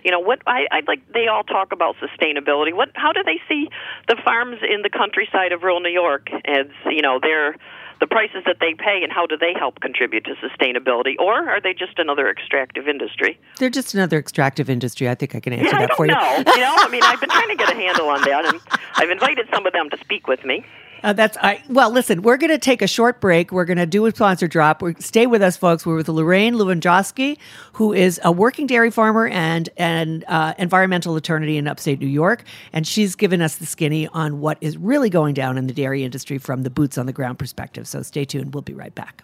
[0.04, 2.74] you know, what I I'd like they all talk about sustainability.
[2.74, 3.70] What how do they see
[4.08, 7.56] the farms in the countryside of rural New York as you know they're
[8.00, 11.62] the prices that they pay, and how do they help contribute to sustainability, or are
[11.62, 13.40] they just another extractive industry?
[13.60, 15.08] They're just another extractive industry.
[15.08, 16.12] I think I can answer Yeah, I don't for you.
[16.12, 16.38] know.
[16.38, 18.60] you know, I mean, I've been trying to get a handle on that, and
[18.96, 20.66] I've invited some of them to speak with me.
[21.04, 21.62] Uh, that's I.
[21.70, 23.52] Well, listen, we're going to take a short break.
[23.52, 24.82] We're going to do a sponsor drop.
[24.82, 25.86] We're, stay with us, folks.
[25.86, 27.38] We're with Lorraine Lewandrowski,
[27.74, 32.44] who is a working dairy farmer and and uh, environmental attorney in upstate New York,
[32.72, 36.04] and she's given us the skinny on what is really going down in the dairy
[36.04, 37.88] industry from the boots on the ground perspective.
[37.88, 38.54] So stay tuned.
[38.54, 39.24] We'll be right back.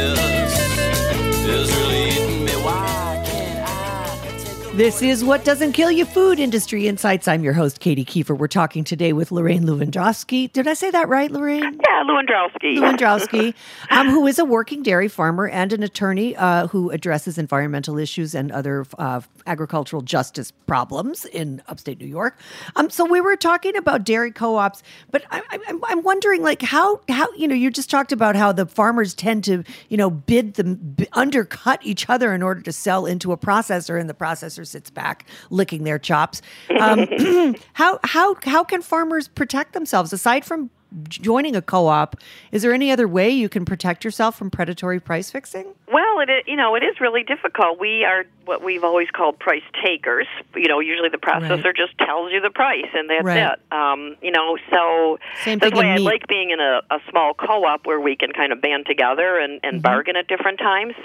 [4.81, 7.27] This is What Doesn't Kill You Food Industry Insights.
[7.27, 8.35] I'm your host, Katy Keiffer.
[8.35, 10.51] We're talking today with Lorraine Lewandrowski.
[10.51, 11.61] Did I say that right, Lorraine?
[11.61, 12.79] Yeah, Lewandrowski.
[12.79, 13.53] Lewandrowski,
[13.91, 18.33] um, who is a working dairy farmer and an attorney uh, who addresses environmental issues
[18.33, 22.39] and other uh, agricultural justice problems in upstate New York.
[22.75, 26.63] Um, so we were talking about dairy co-ops, but I, I, I'm- I'm wondering, like,
[26.63, 30.09] how how you know you just talked about how the farmers tend to you know
[30.09, 34.13] bid them b- undercut each other in order to sell into a processor, and the
[34.15, 36.41] processor sits back licking their chops.
[36.79, 37.07] Um,
[37.73, 40.69] how how how can farmers protect themselves aside from
[41.07, 42.17] joining a co-op
[42.51, 46.29] is there any other way you can protect yourself from predatory price fixing Well, it
[46.29, 47.79] is, you know it is really difficult.
[47.79, 50.27] We are what we've always called price takers.
[50.55, 51.75] You know, usually the processor Right.
[51.75, 53.53] just tells you the price, and that's Right.
[53.53, 53.59] it.
[53.71, 56.03] Um, you know, so Same that's why I meat.
[56.03, 59.61] like being in a, a small co-op where we can kind of band together and,
[59.63, 59.79] Mm-hmm.
[59.79, 60.95] bargain at different times.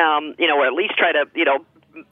[0.00, 1.64] Um, you know, or at least try to you know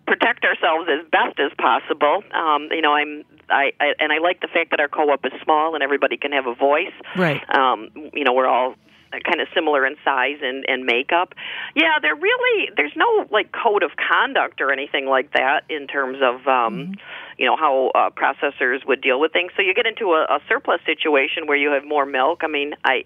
[0.07, 2.23] protect ourselves as best as possible.
[2.33, 5.33] Um, you know, I'm I, I and I like the fact that our co-op is
[5.43, 6.95] small and everybody can have a voice.
[7.17, 7.43] Right.
[7.55, 8.75] Um, you know, we're all
[9.21, 11.35] kind of similar in size and, and makeup.
[11.75, 16.19] Yeah, there really there's no like code of conduct or anything like that in terms
[16.23, 16.95] of um,
[17.39, 19.53] you know how uh, processors would deal with things.
[19.57, 22.41] So you get into a, a surplus situation where you have more milk.
[22.43, 23.05] I mean, I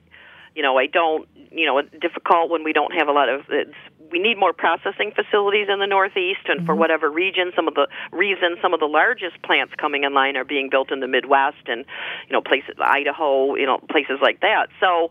[0.56, 3.42] you know I don't you know it's difficult when we don't have a lot of
[3.50, 3.76] it's,
[4.10, 7.88] we need more processing facilities in the Northeast, and for whatever region, some of the
[8.12, 11.84] reason some of the largest plants coming online are being built in the Midwest and
[12.28, 14.68] you know places Idaho, you know places like that.
[14.80, 15.10] So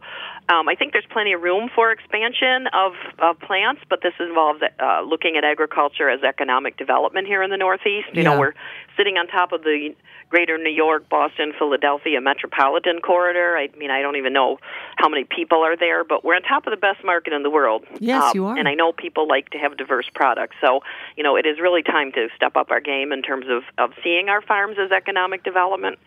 [0.49, 4.61] um, I think there's plenty of room for expansion of, of plants, but this involves
[4.79, 8.07] uh, looking at agriculture as economic development here in the Northeast.
[8.13, 8.29] You Yeah.
[8.33, 8.53] know, we're
[8.95, 9.95] sitting on top of the
[10.29, 13.57] greater New York, Boston, Philadelphia metropolitan corridor.
[13.57, 14.59] I mean, I don't even know
[14.97, 17.49] how many people are there, but we're on top of the best market in the
[17.49, 17.85] world.
[17.99, 18.57] Yes, Um, you are.
[18.57, 20.55] And I know people like to have diverse products.
[20.61, 20.81] So,
[21.15, 23.93] you know, it is really time to step up our game in terms of, of
[24.03, 25.99] seeing our farms as economic development.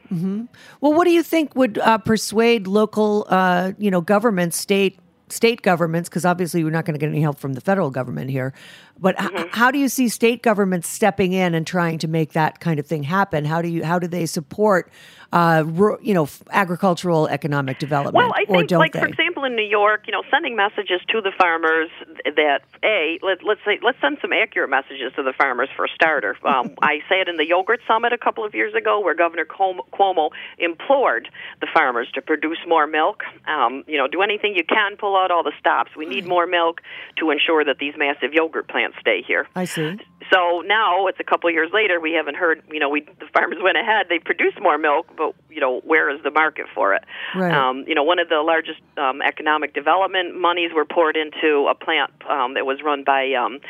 [0.80, 5.62] well what do you think would uh, persuade local uh, you know governments state state
[5.62, 8.52] governments because obviously we're not going to get any help from the federal government here
[9.00, 9.48] but h- Mm-hmm.
[9.52, 12.86] how do you see state governments stepping in and trying to make that kind of
[12.86, 14.90] thing happen how do you how do they support
[15.32, 15.64] uh,
[16.00, 19.56] you know f- agricultural economic development Well, I or think, like they for example, in
[19.56, 21.90] New York, you know, sending messages to the farmers
[22.24, 25.88] that a let, let's say let's send some accurate messages to the farmers for a
[25.94, 26.36] starter.
[26.48, 29.80] Um, I sat in the yogurt summit a couple of years ago, where Governor Cuomo
[29.92, 31.28] Cuomo implored
[31.60, 33.22] the farmers to produce more milk.
[33.46, 35.90] Um, you know, do anything you can, pull out all the stops.
[35.94, 36.80] We need more milk
[37.18, 39.46] to ensure that these massive yogurt plants stay here.
[39.54, 39.98] i see
[40.32, 42.00] So now it's a couple of years later.
[42.00, 42.62] We haven't heard.
[42.70, 44.06] You know, we the farmers went ahead.
[44.08, 47.04] They produced more milk, but you know, where is the market for it?
[47.34, 47.52] Right.
[47.52, 51.74] Um, you know, one of the largest um, economic development monies were poured into a
[51.74, 53.60] plant um, that was run by um,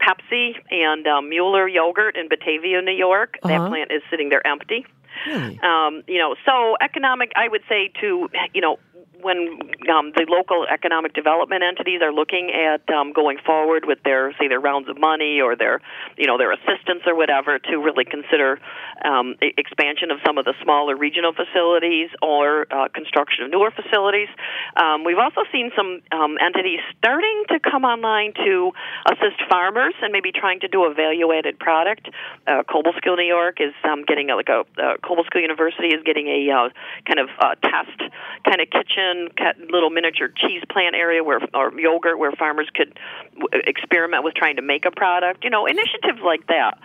[0.00, 3.38] Pepsi and um, Mueller Yogurt in Batavia, New York.
[3.42, 3.48] Uh-huh.
[3.48, 4.86] That plant is sitting there empty.
[5.26, 5.58] Really?
[5.60, 8.78] Um, you know, so economic, I would say to, you know,
[9.20, 9.58] when
[9.90, 14.48] um, the local economic development entities are looking at um, going forward with their say
[14.48, 15.80] their rounds of money or their
[16.16, 18.60] you know their assistance or whatever to really consider
[19.04, 24.28] um, expansion of some of the smaller regional facilities or uh, construction of newer facilities.
[24.76, 28.72] Um, we've also seen some um, entities starting to come online to
[29.10, 32.08] assist farmers and maybe trying to do a value-added product.
[32.46, 36.28] Uh, Cobleskill, New York, is um, getting a, like a uh, Cobleskill University is getting
[36.28, 36.68] a uh,
[37.06, 37.98] kind of uh, test
[38.44, 39.28] kind of kitchen,
[39.70, 42.98] little miniature cheese plant area where or yogurt where farmers could
[43.34, 45.44] w- experiment with trying to make a product.
[45.44, 46.78] You know, initiatives like that,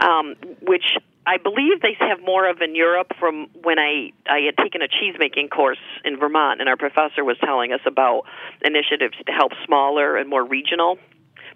[0.00, 4.56] um, which I believe they have more of in Europe from when I I had
[4.62, 8.24] taken a cheese making course in Vermont and our professor was telling us about
[8.62, 10.98] initiatives to help smaller and more regional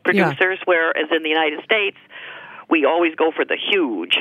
[0.05, 1.97] producers whereas in the United States
[2.71, 4.17] we always go for the huge.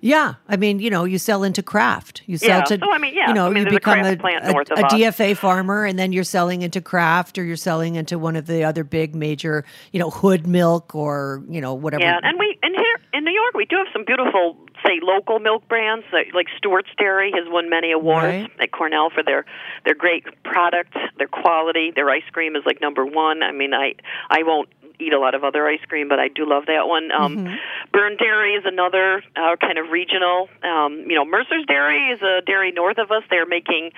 [0.00, 2.22] Yeah, I mean, you know, you sell into Kraft.
[2.26, 4.00] You sell Yeah, to, so, I mean, yeah, you know, I mean, you a become
[4.00, 4.82] a, a- of a.
[4.84, 8.64] DFA farmer, and then you're selling into Kraft, or you're selling into one of the
[8.64, 12.02] other big major, you know, Hood Milk, or you know, whatever.
[12.02, 15.38] Yeah, and we and here in New York we do have some beautiful, say, local
[15.38, 18.50] milk brands like, like Stewart's Dairy has won many awards Right.
[18.60, 19.44] at Cornell for their
[19.84, 21.92] their great product, their quality.
[21.94, 23.42] Their ice cream is like number one.
[23.42, 23.94] I mean, I
[24.30, 24.68] I won't
[24.98, 27.10] eat a lot of other ice cream, but I do love that one.
[27.12, 27.54] Um, Mm-hmm.
[27.92, 30.48] Byrne Dairy is another uh, kind of regional.
[30.62, 33.22] Um, you know, Mercer's Dairy is a dairy north of us.
[33.30, 33.92] They're making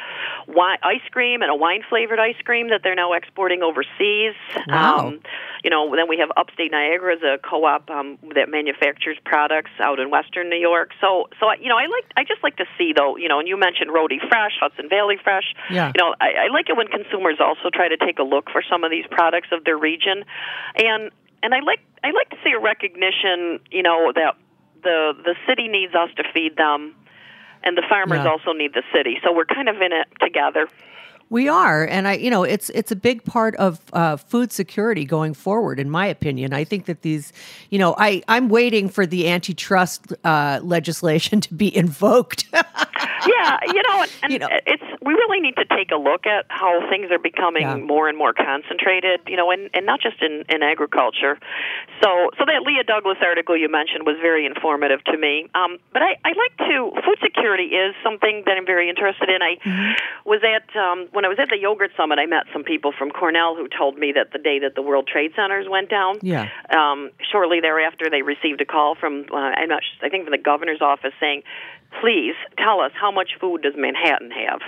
[0.46, 4.34] wine, ice cream and a wine flavored ice cream that they're now exporting overseas.
[4.68, 5.08] Wow.
[5.08, 5.20] Um,
[5.64, 9.98] you know, then we have Upstate Niagara as a co-op um, that manufactures products out
[9.98, 10.90] in Western New York.
[11.00, 13.38] So, so I- you know, I like, I just like to see though, you know,
[13.40, 15.54] and you mentioned Rhody Fresh, Hudson Valley Fresh.
[15.70, 15.92] Yeah.
[15.94, 18.62] You know, I, I like it when consumers also try to take a look for
[18.62, 20.24] some of these products of their region,
[20.76, 21.10] and and
[21.42, 24.36] and I like, I like to see a recognition, you know, that
[24.82, 26.94] the the city needs us to feed them.
[27.64, 28.30] And the farmers Yeah.
[28.30, 30.68] also need the city, so we're kind of in it together.
[31.30, 35.04] We are, and I, you know, it's it's a big part of uh, food security
[35.04, 35.78] going forward.
[35.80, 37.32] In my opinion, I think that these,
[37.70, 42.46] you know, I I'm waiting for the antitrust uh, legislation to be invoked.
[42.52, 44.48] yeah, you know, and, and You know.
[44.66, 47.76] it's we really need to take a look at how things are becoming Yeah.
[47.94, 51.38] more and more concentrated, you know, and, and not just in, in agriculture.
[52.02, 55.48] So, so that Leah Douglas article you mentioned was very informative to me.
[55.54, 59.40] Um, but I, I like to food security is something that I'm very interested in.
[59.40, 60.28] I Mm-hmm.
[60.28, 62.18] was at um, when I was at the yogurt summit.
[62.18, 65.06] I met some people from Cornell who told me that the day that the World
[65.08, 66.48] Trade Centers went down, Yeah.
[66.70, 70.44] um, shortly thereafter, they received a call from uh, I'm not, I think from the
[70.52, 71.42] governor's office saying,
[72.02, 74.60] "Please tell us how much food does Manhattan have."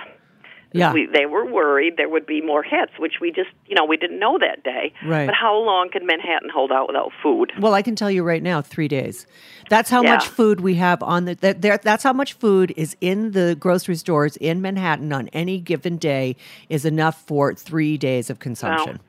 [0.73, 3.85] Yeah, We, they were worried there would be more hits, which we just, you know,
[3.85, 4.93] we didn't know that day.
[5.05, 5.27] Right.
[5.27, 7.53] But how long could Manhattan hold out without food?
[7.59, 9.27] Well, I can tell you right now, three days.
[9.69, 10.15] That's how Yeah.
[10.15, 11.35] much food we have on the.
[11.35, 15.59] That, there, that's how much food is in the grocery stores in Manhattan on any
[15.59, 16.37] given day
[16.69, 19.01] is enough for three days of consumption.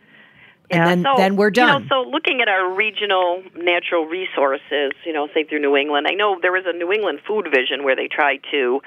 [0.74, 1.84] And then, so, then we're You done.
[1.84, 6.14] know, so looking at our regional natural resources, you know, say through New England, I
[6.14, 8.82] know there was a New England food vision where they tried to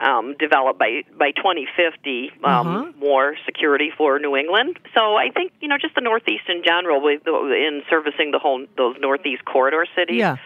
[0.00, 2.92] um, develop by by 2050 um, Uh-huh.
[2.98, 4.78] more security for New England.
[4.96, 8.66] So I think you know just the Northeast in general, with in servicing the whole
[8.76, 10.36] those Northeast corridor cities, Yeah.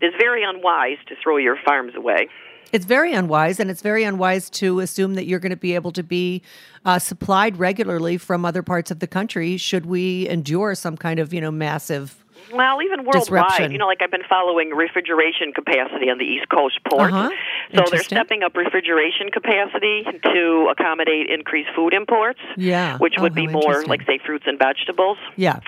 [0.00, 2.28] it is very unwise to throw your farms away.
[2.72, 5.92] It's very unwise, and it's very unwise to assume that you're going to be able
[5.92, 6.40] to be
[6.86, 9.58] uh, supplied regularly from other parts of the country.
[9.58, 12.21] Should we endure some kind of you know massive?
[12.54, 16.78] Well, even worldwide, you know, like I've been following refrigeration capacity on the East Coast
[16.88, 17.12] ports.
[17.12, 17.30] Uh-huh.
[17.74, 22.40] So they're stepping up refrigeration capacity to accommodate increased food imports.
[22.56, 22.98] Yeah.
[22.98, 25.18] Which Oh, would be more like say fruits and vegetables.
[25.36, 25.60] Yeah,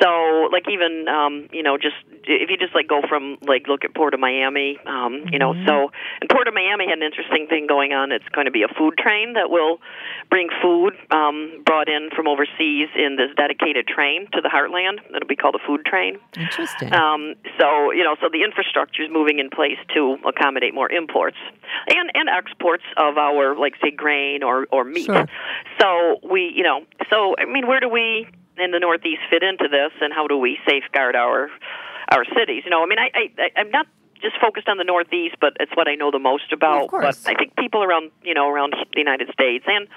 [0.00, 3.84] So, like even um, you know, just if you just like go from like look
[3.84, 5.66] at Port of Miami, um, you know, Mm-hmm.
[5.66, 8.10] so and Port of Miami had an interesting thing going on.
[8.12, 9.80] It's going to be a food train that will
[10.30, 14.98] bring food um, brought in from overseas in this dedicated train to the heartland.
[15.14, 16.18] It'll be called a food train.
[16.36, 16.92] interesting.
[16.94, 21.36] Um, so you know, so the infrastructure is moving in place to accommodate more imports
[21.88, 25.06] and and exports of our like say grain or or meat.
[25.06, 25.26] Sure.
[25.80, 28.26] So we you know so I mean where do we
[28.62, 31.50] in the Northeast fit into this and how do we safeguard our
[32.10, 32.62] our cities?
[32.64, 33.86] You know, I mean I, I I'm not
[34.20, 36.88] just focused on the Northeast, but it's what I know the most about.
[36.88, 37.24] course.
[37.24, 39.88] But I think people around you know around the United States and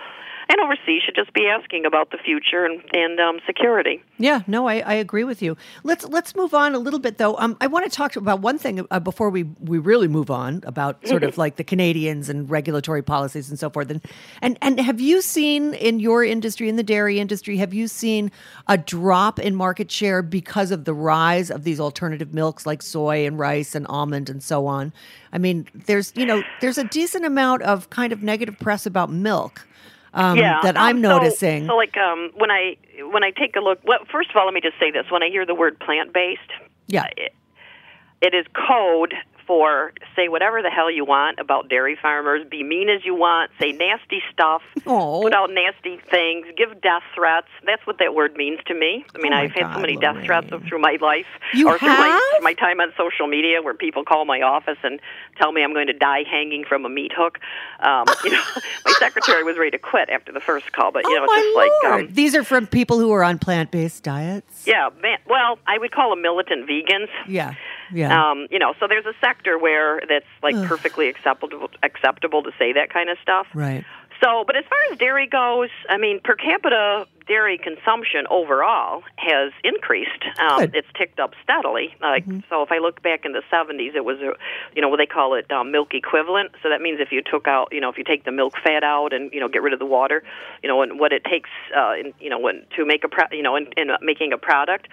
[0.50, 4.02] and overseas should just be asking about the future and and um, security.
[4.18, 5.58] Yeah, no, I, I agree with you.
[5.84, 7.38] Let's let's move on a little bit though.
[7.38, 10.64] Um, I want to talk about one thing uh, before we we really move on
[10.66, 13.90] about sort of like the Canadians and regulatory policies and so forth.
[13.90, 14.02] And
[14.42, 18.32] and and have you seen in your industry, in the dairy industry, have you seen
[18.68, 23.26] a drop in market share because of the rise of these alternative milks like soy
[23.26, 24.94] and rice and almond and so on?
[25.34, 29.12] I mean, there's you know there's a decent amount of kind of negative press about
[29.12, 29.68] milk.
[30.16, 31.68] Um, yeah, that um, I'm so- noticing.
[31.68, 32.78] So, like um, when I
[33.12, 35.22] when I take a look, well, first of all, let me just say this: when
[35.22, 36.40] I hear the word plant based,
[36.88, 37.08] yeah.
[37.18, 37.34] it,
[38.22, 39.14] it is code
[39.48, 43.52] for say whatever the hell you want about dairy farmers, be mean as you want,
[43.60, 45.22] say nasty stuff, Oh.
[45.22, 47.48] put out nasty things, give death threats.
[47.66, 49.06] That's what that word means to me.
[49.16, 51.78] I mean, Oh, I've had so God, many death threats through my life, You or
[51.80, 52.44] through my, have?
[52.44, 55.00] my time on social media, where people call my office and
[55.38, 57.40] tell me I'm going to die hanging from a meat hook.
[57.80, 58.42] Um, you know,
[58.86, 61.36] my secretary was ready to quit after the first call, but you oh know, it's
[61.44, 64.64] just like um, These are from people who are on plant-based diets.
[64.66, 67.08] yeah, man, well, I would call them militant vegans.
[67.28, 67.54] Yeah,
[67.94, 68.32] yeah.
[68.32, 72.74] Um, you know, so there's a sector where that's like perfectly acceptable acceptable to say
[72.74, 73.48] that kind of stuff.
[73.54, 73.84] right.
[74.26, 79.52] So, but as far as dairy goes, I mean, per capita dairy consumption overall has
[79.64, 80.10] increased.
[80.40, 81.96] Um, it's ticked up steadily.
[82.02, 84.34] Like, so if I look back in the 70s, it was, a,
[84.76, 86.52] you know, what they call it um, milk equivalent.
[86.62, 88.84] So that means if you took out, you know, if you take the milk fat
[88.84, 90.24] out and you know get rid of the water,
[90.62, 93.32] you know, and what it takes, uh, in, you know, when, to make a, pro-
[93.32, 94.88] you know, in, in making a product,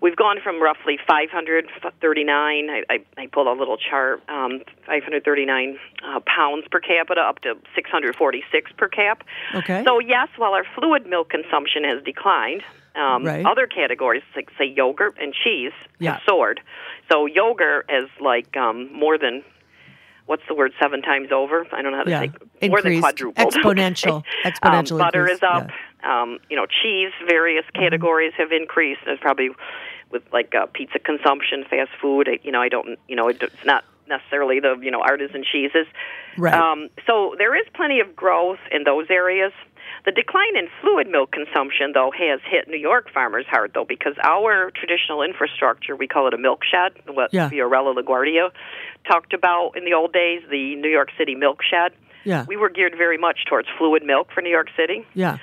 [0.00, 2.70] we've gone from roughly 539.
[2.70, 7.54] I, I, I pulled a little chart, um, 539 uh, pounds per capita up to
[7.74, 9.22] 646 per cap.
[9.54, 9.82] Okay.
[9.84, 12.62] So yes, while our fluid milk consumption has declined,
[12.96, 13.46] um, Right.
[13.46, 16.14] other categories like say yogurt and cheese Yeah.
[16.14, 16.60] have soared.
[17.10, 19.42] So yogurt is like um, more than
[20.26, 21.66] what's the word seven times over?
[21.72, 22.20] I don't know how to Yeah.
[22.20, 23.00] say more than Increased.
[23.02, 23.54] quadrupled.
[23.54, 24.16] Exponential.
[24.16, 25.36] Um, Exponential butter increase.
[25.38, 25.70] is up.
[26.04, 27.82] Um, you know, cheese, various Mm-hmm.
[27.82, 29.00] categories have increased.
[29.04, 29.50] There's probably
[30.10, 32.28] with like uh, pizza consumption, fast food.
[32.42, 32.98] You know, I don't.
[33.08, 35.86] You know, it's not necessarily the you know artisan cheeses.
[36.36, 36.54] Right.
[36.54, 39.52] Um, so there is plenty of growth in those areas.
[40.04, 44.14] The decline in fluid milk consumption, though, has hit New York farmers hard, though, because
[44.22, 47.50] our traditional infrastructure, we call it a milk shed, what Yeah.
[47.50, 48.50] Fiorello LaGuardia
[49.10, 51.92] talked about in the old days, the New York City milk shed.
[52.24, 52.44] Yeah.
[52.46, 55.06] We were geared very much towards fluid milk for New York City.
[55.14, 55.38] Yeah.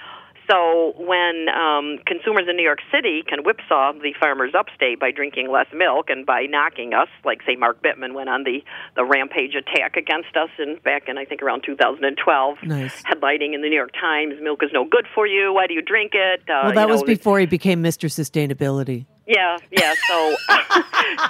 [0.50, 5.52] So when um, consumers in New York City can whipsaw the farmers upstate by drinking
[5.52, 8.64] less milk and by knocking us, like say Mark Bittman went on the,
[8.96, 13.04] the rampage attack against us in back in I think around 2012, Nice.
[13.04, 15.54] headlining in the New York Times, "Milk is no good for you.
[15.54, 18.08] Why do you drink it?" Uh, Well, you that was before he became Mr.
[18.10, 19.06] Sustainability.
[19.28, 19.94] yeah, yeah.
[20.08, 20.36] So,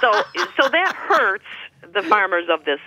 [0.00, 0.22] so,
[0.60, 1.44] so that hurts
[1.94, 2.80] the farmers of this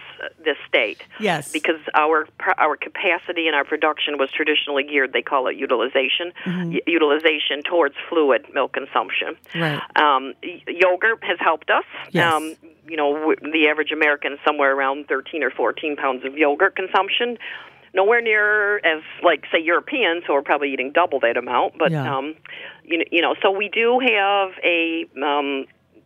[0.44, 1.04] this state.
[1.20, 1.52] Yes.
[1.52, 5.14] because our our capacity and our production was traditionally geared.
[5.14, 6.72] They call it utilization, Mm-hmm.
[6.74, 9.36] y- utilization towards fluid milk consumption.
[9.56, 9.82] Right.
[9.96, 11.86] Um, y- yogurt has helped us.
[12.12, 12.32] Yes.
[12.34, 12.56] Um,
[12.88, 16.76] you know, w- the average American is somewhere around 13 or 14 pounds of yogurt
[16.76, 17.38] consumption.
[17.94, 22.18] Nowhere near as like say Europeans who are probably eating double that amount, but Yeah.
[22.18, 22.36] um,
[22.86, 25.66] you know, you know, so we do have a um,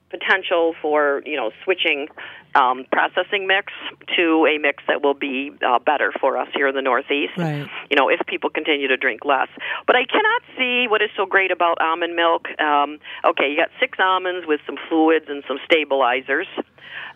[0.09, 2.07] potential for you know switching
[2.55, 3.73] um, processing mix
[4.15, 7.33] to a mix that will be uh, better for us here in the Northeast.
[7.37, 7.67] Right.
[7.89, 9.49] You know, if people continue to drink less.
[9.85, 12.47] But I cannot see what is so great about almond milk.
[12.59, 16.47] Um, okay, you got six almonds with some fluids and some stabilizers.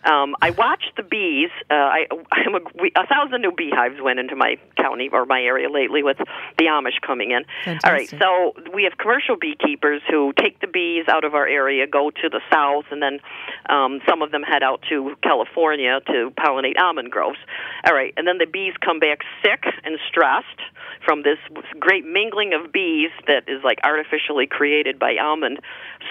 [0.04, 1.50] Um, I watched the bees.
[1.70, 5.40] Uh, I, I'm a, we, a thousand new beehives went into my county or my
[5.40, 6.16] area lately with
[6.58, 7.44] the Amish coming in.
[7.84, 11.86] All right, so we have commercial beekeepers who take the bees out of our area,
[11.86, 13.20] go to the south, and then
[13.68, 17.38] um, some of them head out to California to pollinate almond groves.
[17.86, 20.60] All right, and then the bees come back sick and stressed
[21.04, 21.38] from this
[21.78, 25.60] great mingling of bees that is like artificially created by almond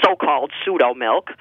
[0.03, 1.32] so-called pseudo milk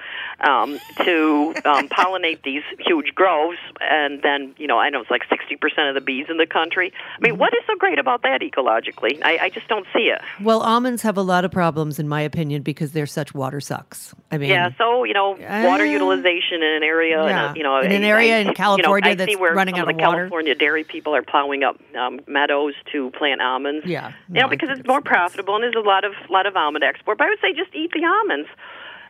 [0.41, 5.23] um, to um, pollinate these huge groves, and then you know I know it's like
[5.29, 6.91] sixty percent of the bees in the country.
[7.17, 9.23] I mean, what is so great about that ecologically?
[9.23, 10.21] I, I just don't see it.
[10.41, 14.13] Well, almonds have a lot of problems, in my opinion, because they're such water sucks.
[14.31, 17.63] I mean, Yeah, so you know, water Uh, utilization in an area, in a, you
[17.63, 19.89] know, In an area I- in you know, California I see that's where running out
[19.89, 20.17] of water.
[20.17, 23.85] California dairy people are plowing up um, meadows to plant almonds.
[23.87, 24.09] Yeah.
[24.27, 26.45] you No, know, because think it's more it's profitable and there's a lot of lot
[26.45, 27.17] of almond export.
[27.17, 28.47] But I would say just eat the almonds.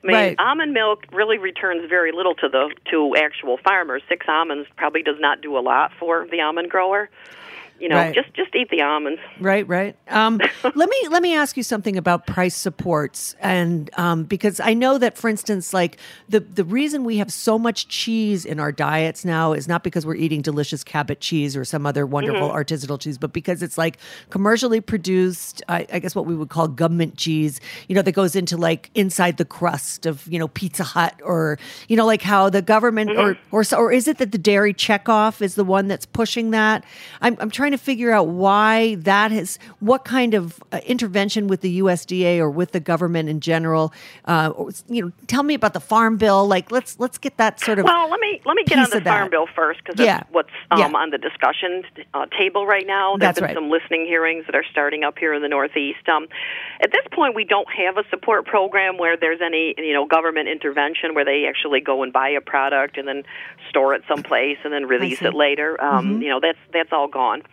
[0.02, 0.36] I mean, Right.
[0.40, 4.02] almond milk really returns very little to the to actual farmers.
[4.08, 7.10] Six almonds probably does not do a lot for the almond grower.
[7.80, 8.14] You know, Right.
[8.14, 9.22] just just eat the almonds.
[9.40, 9.96] Right, right.
[10.10, 14.74] Um, let me let me ask you something about price supports, and um, because I
[14.74, 18.72] know that, for instance, like the the reason we have so much cheese in our
[18.72, 23.00] diets now is not because we're eating delicious Cabot cheese or some other wonderful artisanal
[23.00, 23.98] cheese, but because it's like
[24.30, 25.62] commercially produced.
[25.70, 27.60] I, I guess what we would call government cheese.
[27.88, 31.58] You know, that goes into like inside the crust of you know Pizza Hut, or
[31.88, 35.42] you know, like how the government or or or is it that the dairy checkoff
[35.42, 36.84] is the one that's pushing that?
[37.22, 41.48] I'm I'm trying trying to figure out why that has, what kind of uh, intervention
[41.48, 43.94] with the USDA or with the government in general.
[44.26, 46.48] Uh, or, you know, tell me about the farm bill.
[46.48, 47.86] Like, let's let's get that sort of.
[47.86, 50.24] Well, let me let me get on the farm bill first because that's Yeah.
[50.32, 50.88] what's um, Yeah.
[50.96, 53.18] on the discussion uh, table right now.
[53.18, 53.54] There's That's been right.
[53.56, 56.08] some listening hearings that are starting up here in the Northeast.
[56.10, 56.28] Um,
[56.82, 60.48] at this point, we don't have a support program where there's any you know government
[60.50, 63.24] intervention where they actually go and buy a product and then
[63.70, 65.82] store it someplace and then release it later.
[65.84, 67.44] Um, You know that's that's all gone.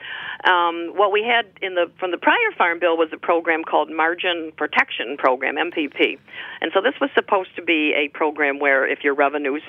[0.44, 3.90] Um, what we had in the from the prior farm bill was a program called
[3.90, 6.18] Margin Protection Program (MPP),
[6.60, 9.62] and so this was supposed to be a program where if your revenues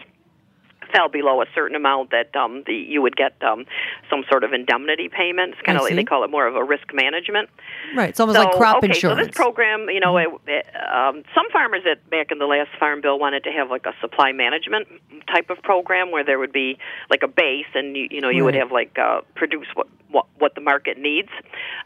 [0.93, 3.65] fell below a certain amount that um, the, you would get um,
[4.09, 5.53] some sort of indemnity payment.
[5.53, 7.49] It's kind of like they call it more of a risk management.
[7.95, 8.09] right.
[8.09, 9.19] It's almost So, like crop okay, insurance.
[9.19, 12.69] So this program, you know, it, it, um, some farmers that back in the last
[12.79, 14.87] farm bill wanted to have like a supply management
[15.33, 16.77] type of program where there would be
[17.09, 20.25] like a base, and you, you know you would have like uh, produce what, what
[20.37, 21.29] what the market needs.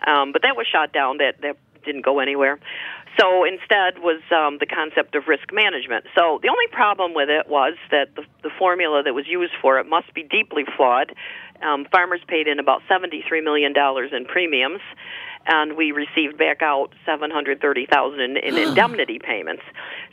[0.05, 1.17] Um, but that was shot down.
[1.17, 2.59] That that didn't go anywhere.
[3.19, 6.05] So instead was um, the concept of risk management.
[6.17, 9.79] So the only problem with it was that the, the formula that was used for
[9.79, 11.13] it must be deeply flawed.
[11.61, 14.81] Um, farmers paid in about $73 million in premiums,
[15.45, 19.63] and we received back out 730000 in indemnity payments.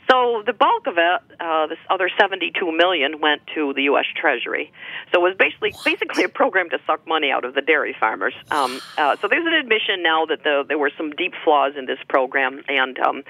[0.09, 4.05] So the bulk of it, uh, this other 72 million, went to the U.S.
[4.15, 4.71] Treasury.
[5.13, 8.33] So it was basically basically a program to suck money out of the dairy farmers.
[8.49, 11.85] Um, uh, so there's an admission now that the, there were some deep flaws in
[11.85, 13.23] this program, and um,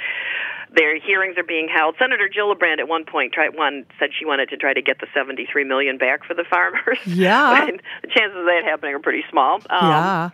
[0.74, 1.96] their hearings are being held.
[2.00, 5.08] Senator Gillibrand at one point tried one said she wanted to try to get the
[5.14, 7.00] 73 million back for the farmers.
[7.06, 7.68] Yeah.
[8.02, 9.56] The chances of that happening are pretty small.
[9.70, 10.30] Um, yeah.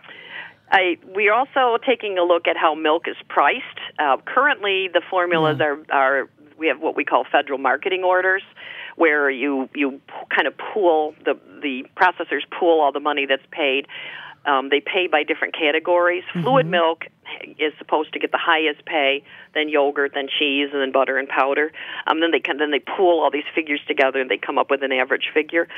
[0.70, 3.64] I, we are also taking a look at how milk is priced.
[3.98, 8.42] Uh, currently, the formulas are, are we have what we call federal marketing orders,
[8.96, 10.00] where you you
[10.34, 13.86] kind of pool the the processors pool all the money that's paid.
[14.44, 16.22] Um, they pay by different categories.
[16.32, 17.06] Fluid milk
[17.58, 19.22] is supposed to get the highest pay,
[19.54, 21.72] then yogurt, then cheese, and then butter and powder.
[22.06, 24.70] Um, then they can, then they pool all these figures together and they come up
[24.70, 25.68] with an average figure.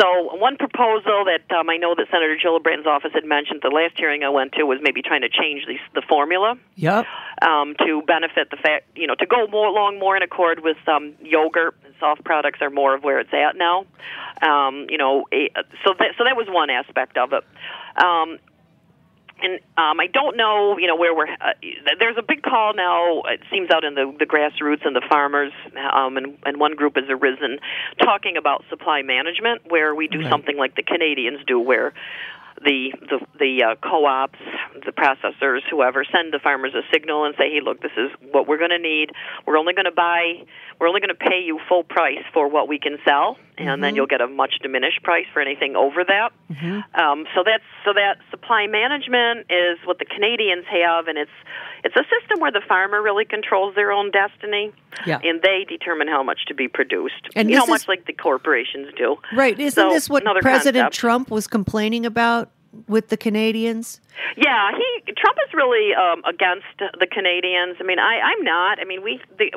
[0.00, 3.96] So one proposal that um, I know that Senator Gillibrand's office had mentioned the last
[3.96, 7.06] hearing I went to was maybe trying to change these, the formula Yep.
[7.42, 10.76] um, to benefit the fact, you know, to go more along more in accord with
[10.88, 11.74] um, yogurt.
[11.84, 13.86] And soft products are more of where it's at now.
[14.42, 15.48] Um, you know, eh,
[15.84, 17.44] so that, so that was one aspect of it.
[18.02, 18.38] Um,
[19.42, 21.30] and um, I don't know, you know, where we're.
[21.30, 21.52] Uh,
[21.98, 23.22] there's a big call now.
[23.22, 25.52] It seems out in the the grassroots and the farmers,
[25.92, 27.58] um, and and one group has arisen
[28.02, 31.92] talking about supply management, where we do something like the Canadians do, where
[32.62, 34.38] the the the uh, co-ops,
[34.86, 38.46] the processors, whoever send the farmers a signal and say, "Hey, look, this is what
[38.46, 39.10] we're going to need.
[39.46, 40.44] We're only going to buy.
[40.80, 43.94] We're only going to pay you full price for what we can sell, and then
[43.96, 46.32] you'll get a much diminished price for anything over that."
[46.94, 51.30] Um, so that's so that supply management is what the Canadians have, and it's
[51.84, 54.72] it's a system where the farmer really controls their own destiny,
[55.06, 55.18] Yeah.
[55.22, 57.28] and they determine how much to be produced.
[57.36, 59.16] And you know, this much like the corporations do.
[59.34, 59.58] Right.
[59.58, 60.94] Isn't So, this what President concept.
[60.94, 62.50] Trump was complaining about
[62.88, 64.00] with the Canadians?
[64.36, 66.66] Yeah, he Trump is really um, against
[66.98, 67.76] the Canadians.
[67.80, 68.78] I mean, I, I'm not.
[68.80, 69.50] I mean, we the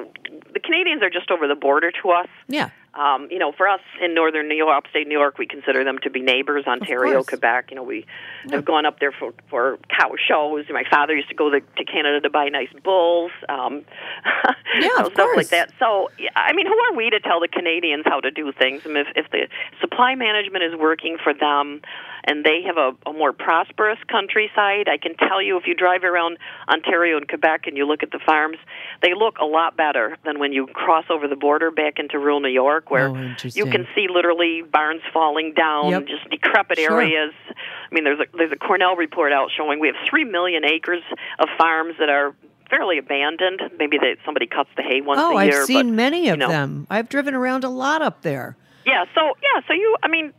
[0.53, 2.27] the Canadians are just over the border to us.
[2.47, 2.69] Yeah.
[2.97, 5.99] Um, you know, for us in northern New York, upstate New York, we consider them
[5.99, 6.65] to be neighbors.
[6.65, 7.23] Ontario.
[7.23, 7.67] Quebec.
[7.69, 8.05] You know, we
[8.49, 10.65] have gone up there for for cow shows.
[10.69, 13.31] My father used to go to, to Canada to buy nice bulls.
[13.49, 13.85] Um,
[14.75, 15.71] Yeah, you know, stuff like that.
[15.79, 18.83] So, I mean, who are we to tell the Canadians how to do things?
[18.85, 19.47] I mean, if, if the
[19.81, 21.81] supply management is working for them
[22.27, 26.03] and they have a, a more prosperous countryside, I can tell you if you drive
[26.03, 28.57] around Ontario and Quebec and you look at the farms,
[29.01, 32.39] they look a lot better than when you cross over the border back into rural
[32.41, 36.05] New York, oh, where Oh, you can see literally barns falling down, Yep.
[36.07, 37.01] just decrepit Sure.
[37.01, 37.33] areas.
[37.49, 41.01] I mean, there's a there's a Cornell report out showing we have three million acres
[41.39, 42.35] of farms that are
[42.69, 43.61] fairly abandoned.
[43.79, 45.31] Maybe that somebody cuts the hay once a year.
[45.31, 46.85] Oh, I've seen but, many you of know, them.
[46.89, 48.57] I've driven around a lot up there.
[48.85, 50.33] Yeah, so yeah, so you, I mean,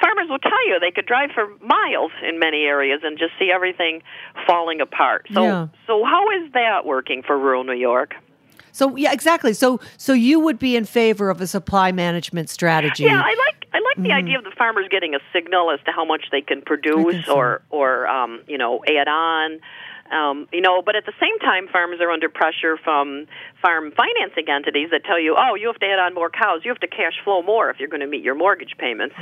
[0.00, 3.50] farmers will tell you they could drive for miles in many areas and just see
[3.54, 4.02] everything
[4.46, 5.26] falling apart.
[5.32, 5.68] So, Yeah.
[5.86, 8.14] so how is that working for rural New York?
[8.72, 9.54] So yeah, exactly.
[9.54, 13.04] So so you would be in favor of a supply management strategy.
[13.04, 14.02] Yeah, I like I like Mm-hmm.
[14.02, 17.26] the idea of the farmers getting a signal as to how much they can produce
[17.28, 19.60] or or um, you know add on.
[20.12, 23.26] Um, you know, but at the same time, farmers are under pressure from
[23.62, 26.60] farm financing entities that tell you, oh, you have to add on more cows.
[26.64, 29.14] You have to cash flow more if you're going to meet your mortgage payments.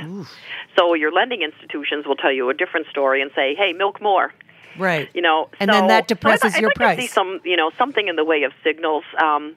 [0.77, 4.33] So your lending institutions will tell you a different story and say, hey, milk more.
[4.77, 5.09] right.
[5.13, 6.97] You know, And so, then that so I'd depresses I'd your like price.
[6.97, 9.03] To see some, you know, something in the way of signals.
[9.21, 9.55] Um,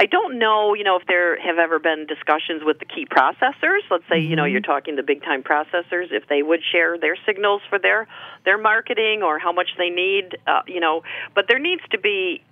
[0.00, 3.80] I don't know, you know, if there have ever been discussions with the key processors.
[3.90, 7.16] Let's say, you know, you're talking the big time processors, if they would share their
[7.26, 8.08] signals for their
[8.46, 11.02] their marketing or how much they need, uh, you know.
[11.34, 12.42] But there needs to be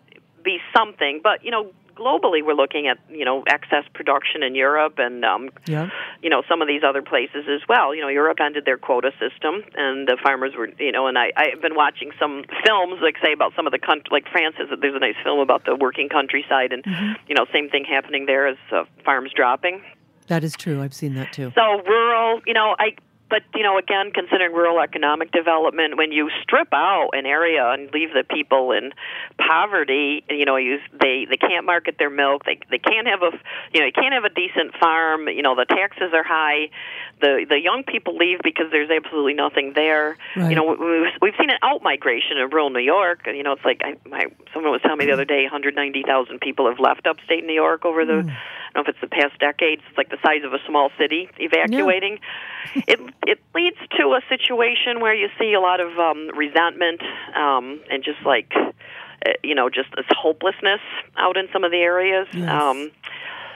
[0.44, 1.20] be something.
[1.24, 5.51] But you know, globally, we're looking at you know excess production in Europe and um,
[5.66, 5.90] Yeah.
[6.22, 7.94] you know some of these other places as well.
[7.94, 11.32] You know, Europe ended their quota system, and the farmers were, you know, and I
[11.36, 14.68] I've been watching some films like say about some of the country, like France is.
[14.80, 16.84] There's a nice film about the working countryside, and
[17.28, 19.82] you know, same thing happening there as uh, farms dropping.
[20.28, 20.82] That is true.
[20.82, 21.53] I've seen that too.
[21.55, 22.94] So rural, you know, I.
[23.31, 27.93] But you know, again, considering rural economic development, when you strip out an area and
[27.93, 28.93] leave the people in
[29.37, 33.37] poverty, you know, you they they can't market their milk, they they can't have a
[33.72, 35.29] you know, you can't have a decent farm.
[35.29, 36.70] You know, the taxes are high.
[37.20, 40.16] The the young people leave because there's absolutely nothing there.
[40.37, 40.51] Right.
[40.51, 43.26] You know, we've we've seen an out migration in rural New York.
[43.26, 45.14] and You know, it's like I, my someone was telling me the mm.
[45.14, 48.22] other day, 190,000 people have left upstate New York over the.
[48.22, 48.33] Don't
[48.79, 49.83] know if it's the past decades.
[49.89, 52.18] It's like the size of a small city evacuating.
[52.87, 57.03] it it leads to a situation where you see a lot of um, resentment
[57.37, 60.81] um, and just like uh, you know just this hopelessness
[61.16, 62.29] out in some of the areas.
[62.33, 62.49] Yes.
[62.49, 62.91] Um,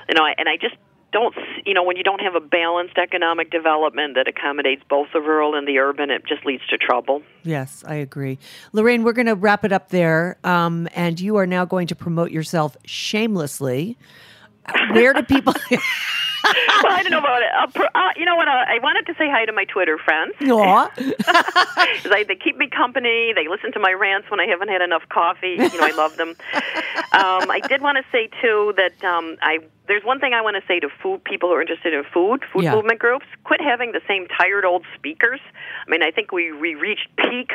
[0.09, 0.75] you know, and I just
[1.13, 5.21] don't you know when you don't have a balanced economic development that accommodates both the
[5.21, 7.23] rural and the urban, it just leads to trouble.
[7.45, 8.39] Yes, I agree.
[8.73, 10.39] Lorraine, we're going to wrap it up there.
[10.43, 13.99] Um, and you are now going to promote yourself shamelessly.
[14.93, 15.55] Where do people?
[15.71, 17.75] well, I don't know about it.
[17.75, 18.49] Per- uh, you know what?
[18.49, 20.35] Uh, I wanted to say hi to my Twitter friends.
[20.41, 20.91] Aw.
[22.09, 23.33] they, they keep me company.
[23.35, 25.57] They listen to my rants when I haven't had enough coffee.
[25.59, 26.31] You know, I love them.
[27.13, 29.59] Um, I did want to say too that um, I
[29.89, 32.45] there's one thing I want to say to food people who are interested in food,
[32.53, 32.75] food Yeah.
[32.75, 33.27] movement groups.
[33.45, 35.41] Quit having the same tired old speakers.
[35.87, 37.53] I mean, I think we we reached peak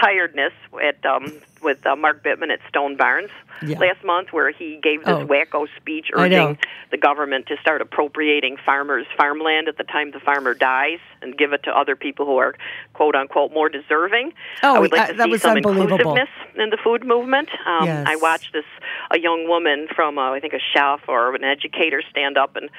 [0.00, 0.52] tiredness
[0.82, 3.30] at um, with uh, Mark Bittman at Stone Barns
[3.66, 3.78] Yeah.
[3.78, 5.26] last month, where he gave this Oh.
[5.26, 6.58] wacko speech urging
[6.90, 11.52] the government to start appropriating farmers' farmland at the time the farmer dies and give
[11.52, 12.54] it to other people who are
[12.94, 14.32] quote unquote more deserving.
[14.62, 17.48] Oh, I would like uh, to that see was some inclusiveness in the food movement.
[17.66, 18.06] Um, Yes.
[18.08, 18.64] I watched this
[19.10, 22.70] a young woman from uh, I think a chef or an educator stand up and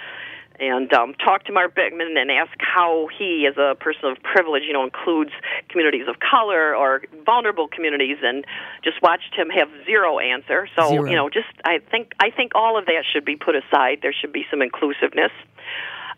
[0.60, 4.62] and um, talk to Mark Bittman and ask how he, as a person of privilege,
[4.68, 5.32] you know, includes
[5.70, 8.46] communities of color or vulnerable communities, and
[8.84, 10.68] just watched him have zero answer.
[10.78, 11.10] So Zero.
[11.10, 14.00] you know, just I think I think all of that should be put aside.
[14.04, 15.32] There should be some inclusiveness.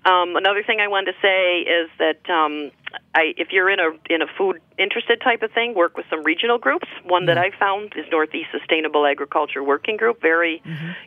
[0.06, 2.72] Um, another thing I wanted to say is that um,
[3.16, 6.24] I, if you're in a in a food interested type of thing, work with some
[6.24, 6.88] regional groups.
[7.06, 10.22] One that I found is Northeast Sustainable Agriculture Working Group.
[10.22, 10.62] Very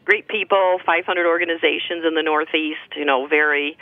[0.05, 2.97] great people, 500 organizations in the Northeast.
[2.97, 3.77] You know, very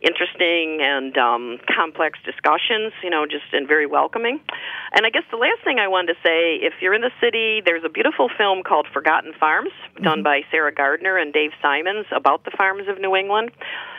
[0.00, 2.92] interesting and um, complex discussions.
[3.02, 4.40] You know, just and very welcoming.
[4.94, 7.62] And I guess the last thing I wanted to say, if you're in the city,
[7.64, 9.72] there's a beautiful film called Forgotten Farms,
[10.02, 13.50] done by Sarah Gardner and Dave Simons about the farms of New England.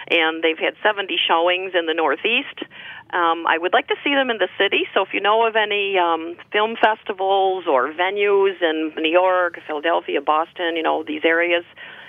[0.09, 2.65] And they've had 70 showings in the Northeast.
[3.11, 4.85] Um, I would like to see them in the city.
[4.93, 10.21] So if you know of any um, film festivals or venues in New York, Philadelphia,
[10.21, 11.63] Boston, you know these areas,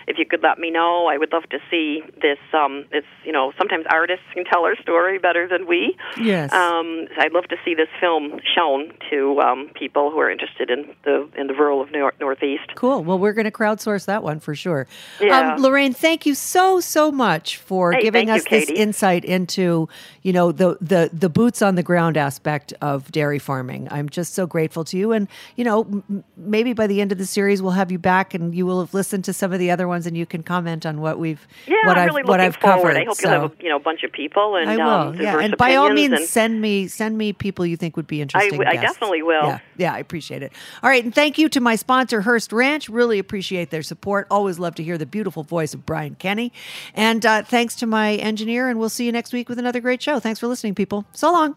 [0.06, 2.38] if you could let me know, I would love to see this.
[2.52, 5.96] Um, it's you know sometimes artists can tell our story better than we.
[6.20, 6.52] Yes.
[6.52, 10.94] Um, I'd love to see this film shown to um, people who are interested in
[11.04, 12.74] the in the rural of New York, Northeast.
[12.74, 13.04] Cool.
[13.04, 14.86] Well, we're going to crowdsource that one for sure.
[15.20, 15.54] Yeah.
[15.54, 19.88] Um, Lorraine, thank you so so much for Hey, giving us you, this insight into
[20.22, 23.88] you know the the the boots on the ground aspect of dairy farming.
[23.90, 27.18] I'm just so grateful to you, and you know m- maybe by the end of
[27.18, 29.70] the series we'll have you back, and you will have listened to some of the
[29.70, 32.40] other ones, and you can comment on what we've Yeah, what I'm I've really what
[32.40, 32.94] I've forward.
[32.94, 32.96] covered.
[32.96, 33.30] I hope so.
[33.30, 35.56] you'll have a you know a bunch of people and I will, um, yeah, and
[35.56, 38.64] by all means, send me send me people you think would be interesting.
[38.64, 39.44] I definitely will.
[39.44, 40.52] Yeah, yeah, I appreciate it.
[40.82, 42.88] All right, and thank you to my sponsor, Hearst Ranch.
[42.88, 44.26] Really appreciate their support.
[44.30, 46.52] Always love to hear the beautiful voice of Brian Kenny.
[46.94, 50.02] And uh, thanks to my engineer, and we'll see you next week with another great
[50.02, 50.20] show.
[50.20, 51.04] Thanks for listening, people.
[51.12, 51.56] So long.